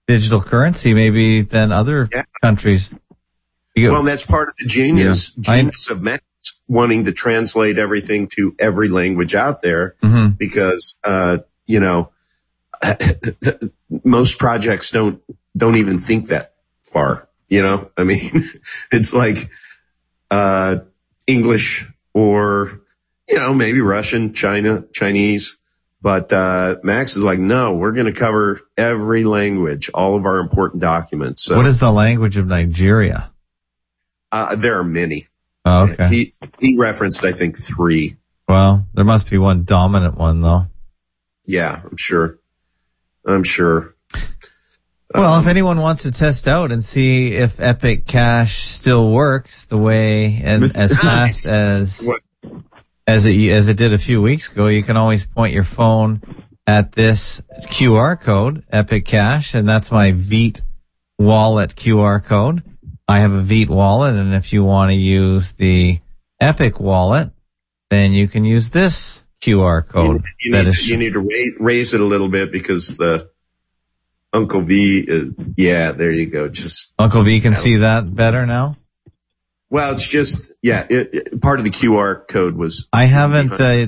[0.06, 2.08] digital currency maybe than other
[2.42, 2.96] countries.
[3.74, 5.52] You- well, that's part of the genius, Yeah.
[5.52, 6.22] I- genius of Max
[6.66, 10.36] wanting to translate everything to every language out there Mhm.
[10.38, 12.10] because, uh, you know,
[14.04, 15.20] most projects don't,
[15.56, 17.90] don't even think that far, you know?
[17.96, 18.20] I mean,
[18.92, 19.50] it's like,
[20.30, 20.76] uh,
[21.26, 22.80] English or,
[23.28, 25.56] you know, maybe Russian, China, Chinese.
[26.00, 30.38] But, uh, Max is like, no, we're going to cover every language, all of our
[30.38, 31.42] important documents.
[31.42, 33.32] So, what is the language of Nigeria?
[34.30, 35.26] uh, there are many.
[35.68, 36.08] Oh, okay.
[36.08, 38.16] He, he referenced, I think, three.
[38.48, 40.66] well, there must be one dominant one though.
[41.44, 42.38] Yeah, I'm sure.
[43.26, 43.94] I'm sure.
[45.14, 49.64] Well, if um, anyone wants to test out and see if Epic Cash still works
[49.66, 52.22] the way and as fast as What?
[53.06, 56.20] as it as it did a few weeks ago, you can always point your phone
[56.66, 60.60] at this QR code, Epic Cash, and that's my Vite
[61.18, 62.62] wallet QR code.
[63.08, 65.98] I have a Vite wallet, and if you want to use the
[66.40, 67.30] Epic wallet,
[67.90, 70.22] then you can use this QR code.
[70.40, 73.30] You that need, is- you need to raise, raise it a little bit because the
[74.32, 76.48] Uncle V, is, yeah, there you go.
[76.48, 78.76] Just, Uncle V can see that better now.
[79.70, 83.86] well, it's just, yeah, it, it- part of the QR code was, I haven't uh,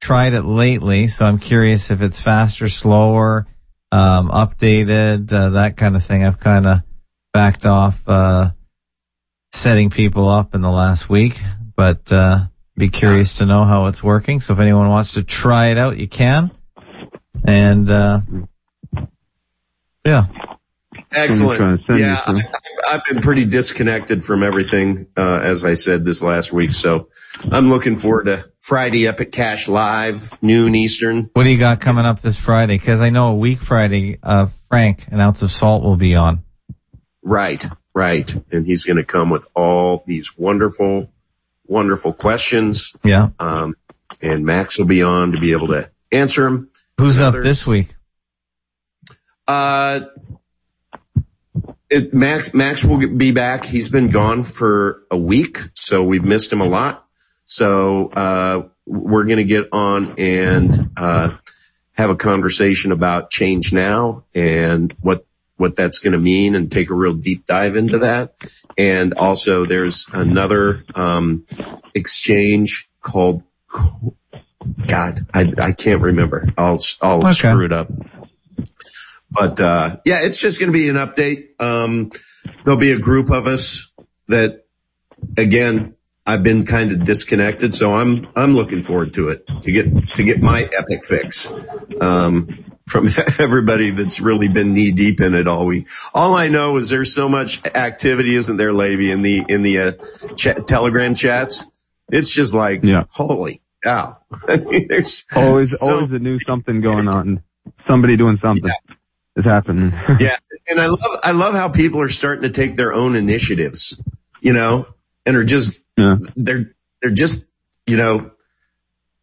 [0.00, 3.46] tried it lately, so I'm curious if it's faster, slower,
[3.90, 6.24] um, updated, uh, that kind of thing.
[6.24, 6.82] I've kind of
[7.34, 8.50] backed off uh,
[9.52, 11.42] setting people up in the last week,
[11.76, 14.40] but uh, be curious to know how it's working.
[14.40, 16.52] So if anyone wants to try it out, you can.
[17.44, 18.20] And uh,
[20.06, 20.26] yeah,
[21.12, 21.58] excellent.
[21.58, 22.40] trying to send Yeah, I,
[22.88, 26.72] I've been pretty disconnected from everything, uh, as I said this last week.
[26.72, 27.08] So
[27.50, 31.30] I'm looking forward to Friday Epic Cash Live, noon Eastern.
[31.32, 32.78] what do you got coming up this Friday?
[32.78, 36.44] Because I know a week Friday, uh, Frank, an ounce of salt will be on.
[37.24, 38.32] Right, right.
[38.52, 41.10] And he's going to come with all these wonderful,
[41.66, 42.94] wonderful questions.
[43.02, 43.30] Yeah.
[43.38, 43.76] Um,
[44.20, 46.70] and Max will be on to be able to answer them.
[46.98, 47.94] Who's up this week?
[49.48, 50.00] Uh,
[51.90, 53.64] it, Max, Max will be back.
[53.64, 57.06] He's been gone for a week, so we've missed him a lot.
[57.46, 61.36] So, uh, we're going to get on and, uh,
[61.92, 66.90] have a conversation about change now and what, what that's going to mean and take
[66.90, 68.34] a real deep dive into that.
[68.76, 71.44] And also there's another, um,
[71.94, 73.42] exchange called,
[74.86, 76.52] God, I, I can't remember.
[76.58, 77.32] I'll, I'll Okay.
[77.32, 77.90] screw it up.
[79.30, 81.60] But, uh, yeah, it's just going to be an update.
[81.60, 82.10] Um,
[82.64, 83.92] there'll be a group of us
[84.28, 84.64] that
[85.38, 85.96] again,
[86.26, 90.24] I've been kind of disconnected, so I'm I'm looking forward to it to get to
[90.24, 91.48] get my epic fix
[92.00, 93.08] um, from
[93.38, 95.88] everybody that's really been knee deep in it all week.
[96.12, 99.78] All I know is there's so much activity, isn't there, Levy, in the in the
[99.78, 99.92] uh,
[100.66, 101.64] Telegram chats?
[102.10, 103.04] It's just like Yeah.
[103.10, 104.18] holy cow!
[104.48, 107.42] I mean, there's Always, so- always a new something going on.
[107.88, 108.70] Somebody doing something
[109.36, 109.90] is happening.
[110.20, 110.36] yeah,
[110.68, 114.00] and I love I love how people are starting to take their own initiatives,
[114.40, 114.86] you know,
[115.26, 116.16] and are just Yeah.
[116.36, 117.44] they're they're just
[117.86, 118.30] you know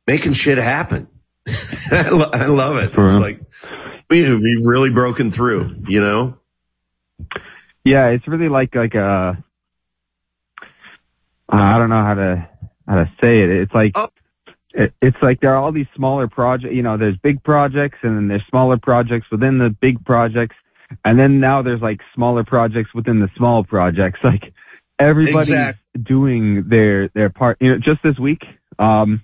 [0.08, 1.08] making shit happen.
[1.92, 2.94] I, lo- I love it.
[2.94, 3.42] For It's like
[4.12, 6.38] we we've really broken through, you know.
[7.84, 9.44] Yeah, it's really like like a.
[11.50, 12.50] I don't know how to
[12.88, 13.50] how to say it.
[13.62, 14.10] It's like Oh.
[14.74, 16.74] it, it's like there are all these smaller projects.
[16.74, 20.56] You know, there's big projects and then there's smaller projects within the big projects,
[21.04, 24.20] and then now there's like smaller projects within the small projects.
[24.24, 24.54] Like
[25.00, 27.58] everybody's Exact- doing their their part.
[27.60, 28.44] You know, just this week,
[28.78, 29.22] um,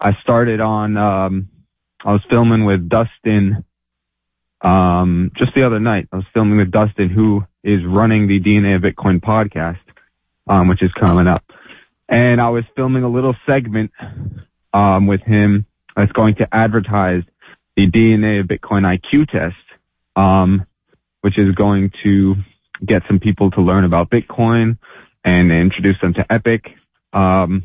[0.00, 0.96] I started on.
[0.96, 1.48] Um,
[2.04, 3.64] I was filming with Dustin
[4.62, 8.76] um, just the other night, I was filming with Dustin, who is running the DNA
[8.76, 9.78] of Bitcoin podcast,
[10.48, 11.44] um, which is coming up.
[12.08, 13.90] And I was filming a little segment,
[14.74, 17.22] um, with him that's going to advertise
[17.76, 19.56] the DNA of Bitcoin IQ test,
[20.16, 20.66] um,
[21.22, 22.34] which is going to
[22.84, 24.78] get some people to learn about Bitcoin
[25.24, 26.64] and introduce them to Epic.
[27.12, 27.64] Um,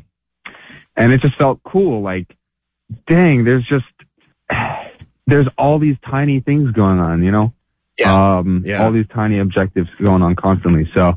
[0.95, 2.01] and it just felt cool.
[2.01, 2.27] Like,
[3.07, 3.85] dang, there's just,
[5.27, 7.53] there's all these tiny things going on, you know?
[7.99, 8.37] Yeah.
[8.37, 8.83] Um, Yeah.
[8.83, 10.89] all these tiny objectives going on constantly.
[10.93, 11.13] So,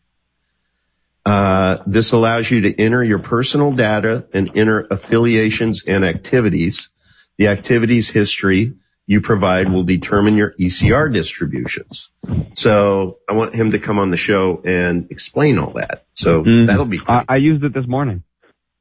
[1.24, 6.90] Uh, this allows you to enter your personal data and enter affiliations and activities.
[7.38, 8.74] The activities history
[9.06, 12.10] you provide will determine your ECR distributions.
[12.54, 16.04] So I want him to come on the show and explain all that.
[16.14, 16.66] So Mhm.
[16.66, 18.22] that'll be I, I used it this morning.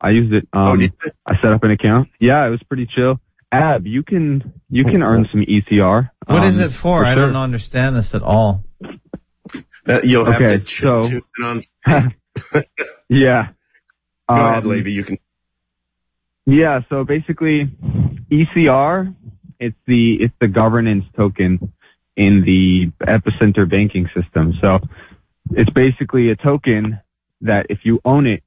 [0.02, 0.48] I used it.
[0.52, 1.12] Um, Oh, did you?
[1.26, 2.10] I set up an account.
[2.20, 3.20] Yeah, it was pretty chill.
[3.54, 6.10] Ab, you can you can earn some ECR.
[6.26, 7.06] What is um, it for?
[7.06, 7.28] I sure.
[7.28, 8.64] don't understand this at all.
[9.88, 11.62] Uh, you'll have Okay, to ch- so- tune on.
[13.10, 13.50] Yeah.
[14.30, 14.94] Go ahead, Um, Levy.
[14.94, 15.18] You can.
[16.46, 17.70] Yeah, so basically
[18.32, 19.14] ECR,
[19.60, 21.72] it's the it's the governance token
[22.18, 24.54] in the epicenter banking system.
[24.62, 24.80] So
[25.52, 27.00] it's basically a token
[27.42, 28.44] that if you own it,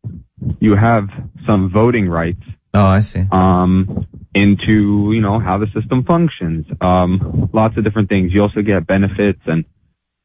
[0.60, 1.08] you have
[1.46, 2.42] some voting rights
[2.74, 3.24] Oh, I see.
[3.30, 4.06] um
[4.36, 6.66] into, you know, how the system functions.
[6.80, 8.32] Um lots of different things.
[8.32, 9.64] You also get benefits and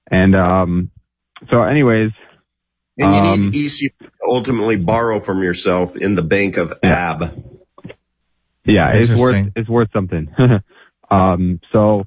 [0.09, 0.91] and um
[1.49, 2.11] so anyways,
[2.99, 7.25] And you um, need ECR to ultimately borrow from yourself in the bank of AB.
[8.65, 10.27] Yeah, it's worth it's worth something.
[11.11, 12.03] um, so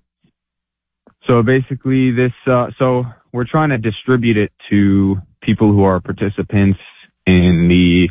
[1.26, 6.78] so basically, this uh, so we're trying to distribute it to people who are participants
[7.26, 8.08] in the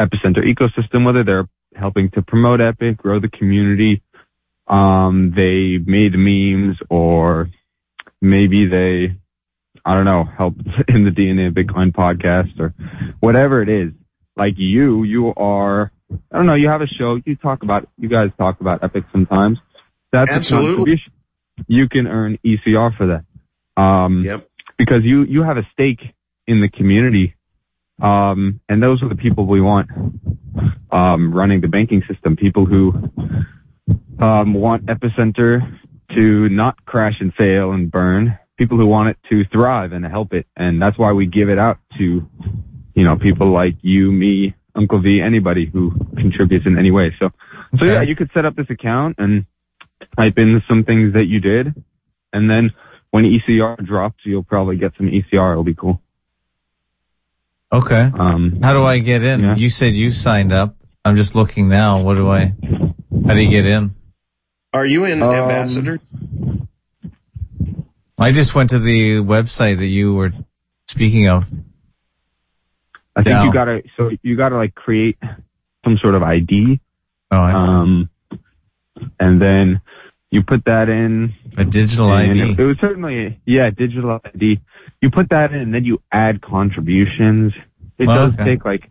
[0.00, 4.02] epicenter ecosystem, whether they're helping to promote Epic, grow the community,
[4.68, 7.50] um, they made memes, or
[8.20, 9.16] maybe they
[9.84, 12.72] I don't know helped in the DNA of Bitcoin podcast or
[13.20, 13.92] whatever it is.
[14.36, 15.90] Like you, you are
[16.30, 16.54] I don't know.
[16.54, 17.18] You have a show.
[17.24, 17.88] You talk about.
[17.98, 19.58] You guys talk about Epic sometimes.
[20.12, 20.66] That's Absolutely.
[20.72, 21.12] a contribution.
[21.68, 23.06] You can earn ECR for
[23.76, 23.82] that.
[23.82, 24.46] Um, Yep.
[24.78, 26.00] because you you have a stake
[26.46, 27.34] in the community,
[28.02, 29.88] and those are the people we want
[30.90, 32.36] um, running the banking system.
[32.36, 32.92] People who
[34.20, 35.60] um, want Epicenter
[36.14, 38.38] to not crash and fail and burn.
[38.58, 41.58] People who want it to thrive and help it, and that's why we give it
[41.58, 42.28] out to
[42.94, 47.14] you know people like you, me, Uncle V, anybody who contributes in any way.
[47.18, 47.30] So,
[47.78, 49.46] so yeah, you could set up this account and
[50.16, 51.74] type in some things that you did,
[52.32, 52.70] and then
[53.10, 55.52] when ECR drops, you'll probably get some ECR.
[55.52, 56.00] It'll be cool.
[57.72, 58.10] Okay.
[58.18, 59.40] Um, How do I get in?
[59.40, 59.54] Yeah.
[59.56, 60.76] You said you signed up.
[61.04, 62.02] I'm just looking now.
[62.02, 62.54] What do I?
[63.26, 63.94] How do you get in?
[64.74, 65.98] Are you in Um, ambassador?
[68.18, 70.32] I just went to the website that you were
[70.86, 71.44] speaking of.
[73.16, 73.44] I think No.
[73.44, 75.18] you gotta, so you gotta like create
[75.84, 76.80] some sort of ID,
[77.30, 77.70] Oh, I see.
[77.72, 78.10] um,
[79.18, 79.80] and then
[80.30, 81.34] you put that in.
[81.56, 82.40] a digital ID.
[82.52, 84.60] It, it was certainly, yeah, digital ID.
[85.02, 87.52] You put that in, and then you add contributions.
[87.98, 88.44] It Oh, does okay.
[88.44, 88.88] take like,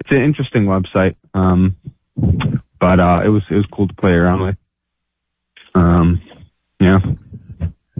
[0.00, 1.16] it's an interesting website.
[1.34, 1.76] Um,
[2.80, 4.56] but uh, it was it was cool to play around with.
[5.74, 6.22] Um,
[6.80, 6.98] yeah.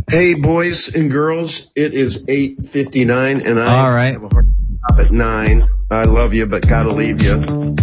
[0.08, 4.12] Hey, boys and girls, it is 8.59 and I All right.
[4.12, 4.46] have a hard
[4.84, 5.62] stop at 9.
[5.90, 7.38] I love you, but gotta leave you.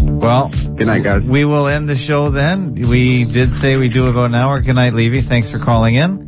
[0.06, 1.24] Well, Good night, guys.
[1.24, 2.76] we will end the show then.
[2.76, 4.62] We did say we do about an hour.
[4.62, 5.22] Good night, Levy.
[5.22, 6.20] Thanks for calling in.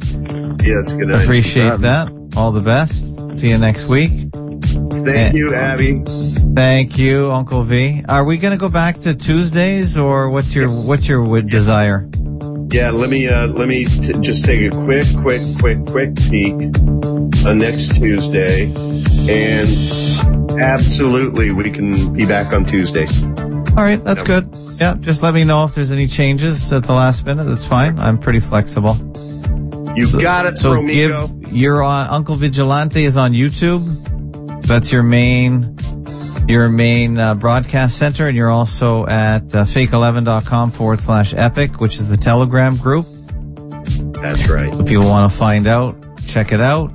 [0.63, 1.24] Yeah, it's good night.
[1.24, 2.11] Appreciate that.
[2.36, 3.05] All the best.
[3.36, 4.11] See you next week.
[4.31, 6.03] Thank you, Abby.
[6.55, 8.03] Thank you, Uncle V.
[8.07, 12.07] Are we going to go back to Tuesdays or what's your, what's your w- desire?
[12.71, 16.53] Yeah, let me, uh, let me t- just take a quick, quick, quick, quick peek
[17.45, 18.65] uh, next Tuesday.
[19.29, 23.23] And absolutely, we can be back on Tuesdays.
[23.23, 24.01] All right.
[24.03, 24.47] That's good.
[24.79, 24.95] Yeah.
[24.99, 27.43] Just let me know if there's any changes at the last minute.
[27.45, 27.99] That's fine.
[27.99, 28.95] I'm pretty flexible.
[29.96, 31.41] You got it, So Romigo.
[31.41, 33.84] give your uh, Uncle Vigilante is on YouTube.
[34.66, 35.78] That's your main
[36.48, 41.96] your main uh, broadcast center, and you're also at uh, fake11.com forward slash epic, which
[41.96, 43.06] is the Telegram group.
[44.22, 44.74] That's right.
[44.74, 45.96] If people want to find out,
[46.28, 46.91] check it out,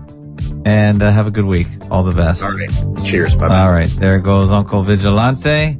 [0.66, 1.66] and uh, have a good week.
[1.90, 2.42] All the best.
[2.42, 2.70] All right.
[3.04, 3.36] Cheers.
[3.36, 3.48] Bye.
[3.60, 5.78] All right, there goes Uncle Vigilante.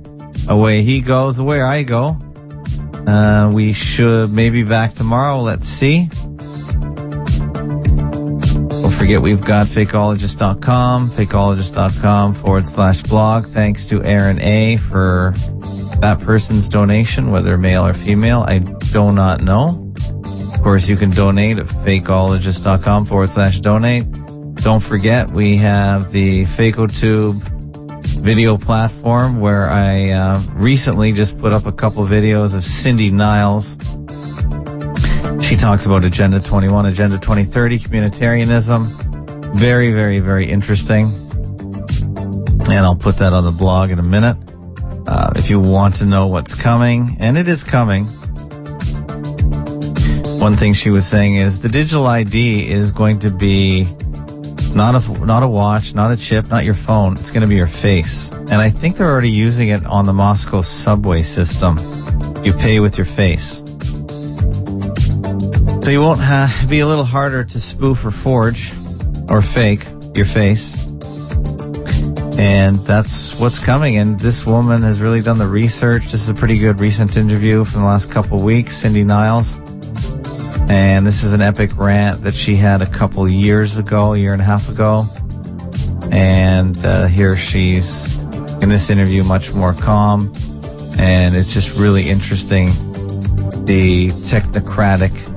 [0.49, 1.39] Away he goes.
[1.39, 2.17] Away I go.
[3.07, 5.41] Uh, we should maybe back tomorrow.
[5.43, 6.09] Let's see.
[8.99, 13.47] Forget we've got fakeologist.com, fakeologist.com forward slash blog.
[13.47, 15.33] Thanks to Aaron A for
[16.01, 18.45] that person's donation, whether male or female.
[18.47, 19.93] I do not know.
[20.53, 24.05] Of course, you can donate at fakeologist.com forward slash donate.
[24.57, 27.41] Don't forget we have the FakeoTube
[28.21, 33.77] video platform where I uh, recently just put up a couple videos of Cindy Niles.
[35.49, 39.57] She talks about Agenda 21, Agenda 2030, communitarianism.
[39.57, 41.07] Very, very, very interesting.
[42.71, 44.37] And I'll put that on the blog in a minute.
[45.07, 48.05] Uh, if you want to know what's coming, and it is coming.
[50.39, 53.87] One thing she was saying is the digital ID is going to be
[54.75, 57.15] not a not a watch, not a chip, not your phone.
[57.15, 58.31] It's going to be your face.
[58.33, 61.79] And I think they're already using it on the Moscow subway system.
[62.45, 63.63] You pay with your face.
[65.89, 68.75] So you won't ha- be a little harder to spoof or forge
[69.31, 70.87] or fake your face.
[72.39, 73.97] And that's what's coming.
[73.97, 76.13] And this woman has really done the research.
[76.13, 79.61] This is a pretty good recent interview from the last couple weeks, Cindy Niles.
[80.69, 84.35] And this is an epic rant that she had a couple years ago, a year
[84.35, 85.07] and a half ago.
[86.13, 88.25] And uh, here she's
[88.63, 90.31] in this interview much more calm.
[90.99, 92.67] And it's just really interesting
[93.65, 95.28] the technocratic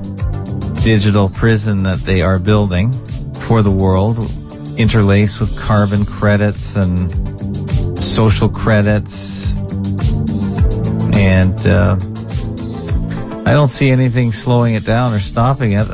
[0.84, 2.92] digital prison that they are building
[3.46, 4.18] for the world,
[4.76, 7.10] interlaced with carbon credits and
[7.98, 9.56] social credits.
[11.14, 11.96] And uh,
[13.46, 15.88] I don't see anything slowing it down or stopping it.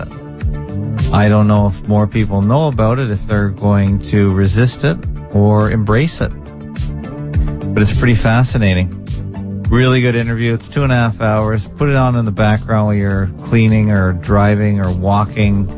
[1.12, 4.97] I don't know if more people know about it, if they're going to resist it
[5.34, 6.30] or embrace it.
[7.74, 8.97] But it's pretty fascinating.
[9.70, 10.54] Really good interview.
[10.54, 11.66] It's two and a half hours.
[11.66, 15.68] Put it on in the background while you're cleaning or driving or walking.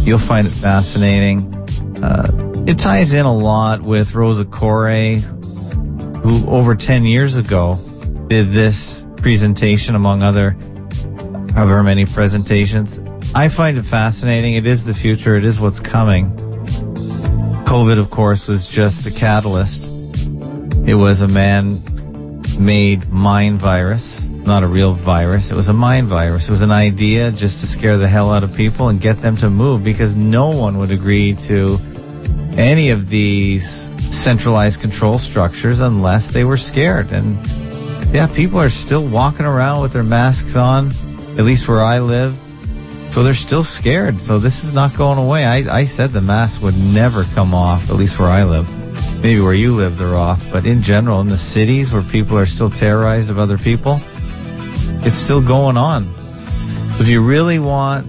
[0.00, 1.54] You'll find it fascinating.
[2.02, 5.20] Uh, it ties in a lot with Rosa Koire,
[6.20, 7.78] who over 10 years ago
[8.26, 10.56] did this presentation among other
[11.54, 12.98] however many presentations.
[13.36, 14.54] I find it fascinating.
[14.54, 15.36] It is the future.
[15.36, 16.34] It is what's coming.
[17.66, 19.92] COVID, of course, was just the catalyst.
[20.88, 21.80] It was a man
[22.58, 25.50] made mind virus, not a real virus.
[25.50, 26.48] It was a mind virus.
[26.48, 29.36] It was an idea just to scare the hell out of people and get them
[29.38, 31.78] to move because no one would agree to
[32.56, 37.12] any of these centralized control structures unless they were scared.
[37.12, 37.38] And
[38.14, 40.88] yeah, people are still walking around with their masks on,
[41.38, 42.36] at least where I live.
[43.10, 44.20] So they're still scared.
[44.20, 45.44] So this is not going away.
[45.44, 48.85] I, I said the mask would never come off, at least where I live.
[49.26, 50.40] Maybe where you live, they're off.
[50.52, 54.00] But in general, in the cities where people are still terrorized of other people,
[55.02, 56.14] it's still going on.
[57.00, 58.06] If you really want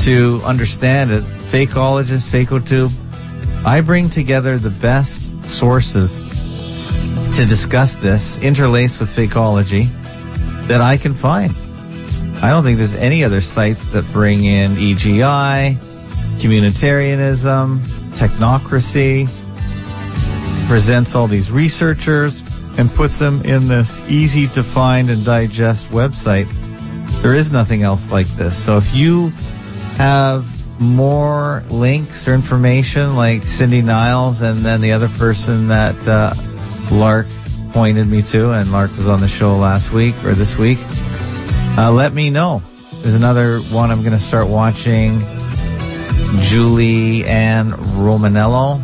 [0.00, 2.92] to understand it, Fakeologist, Fakeotube,
[3.64, 6.18] I bring together the best sources
[7.38, 9.86] to discuss this, interlaced with Fakeology,
[10.68, 11.56] that I can find.
[12.44, 15.76] I don't think there's any other sites that bring in EGI,
[16.36, 17.78] communitarianism,
[18.12, 19.26] technocracy,
[20.66, 22.42] presents all these researchers
[22.78, 26.48] and puts them in this easy to find and digest website.
[27.22, 28.56] There is nothing else like this.
[28.56, 29.30] So if you
[29.96, 30.46] have
[30.80, 36.34] more links or information like Cindy Niles and then the other person that uh,
[36.90, 37.26] Lark
[37.72, 40.78] pointed me to, and Lark was on the show last week or this week,
[41.76, 42.62] Uh, let me know.
[43.02, 45.20] There's another one I'm going to start watching.
[46.40, 48.80] Julie Ann Romanello.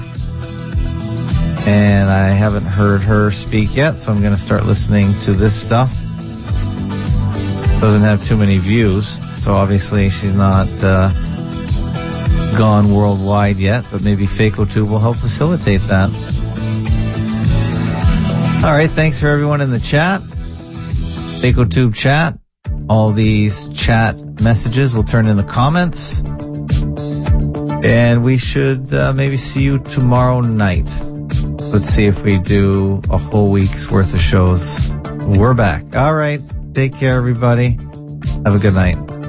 [1.71, 5.55] And I haven't heard her speak yet, so I'm going to start listening to this
[5.55, 5.93] stuff.
[7.79, 9.07] Doesn't have too many views,
[9.41, 11.11] so obviously she's not uh,
[12.59, 16.11] gone worldwide yet, but maybe FakeoTube will help facilitate that.
[18.65, 20.23] All right, thanks for everyone in the chat.
[20.23, 22.37] FakeoTube chat.
[22.89, 26.21] All these chat messages will turn into comments.
[27.85, 30.91] And we should uh, maybe see you tomorrow night.
[31.73, 34.93] Let's see if we do a whole week's worth of shows.
[35.27, 35.95] We're back.
[35.95, 36.41] All right.
[36.75, 37.79] Take care, everybody.
[38.45, 39.20] Have a good night.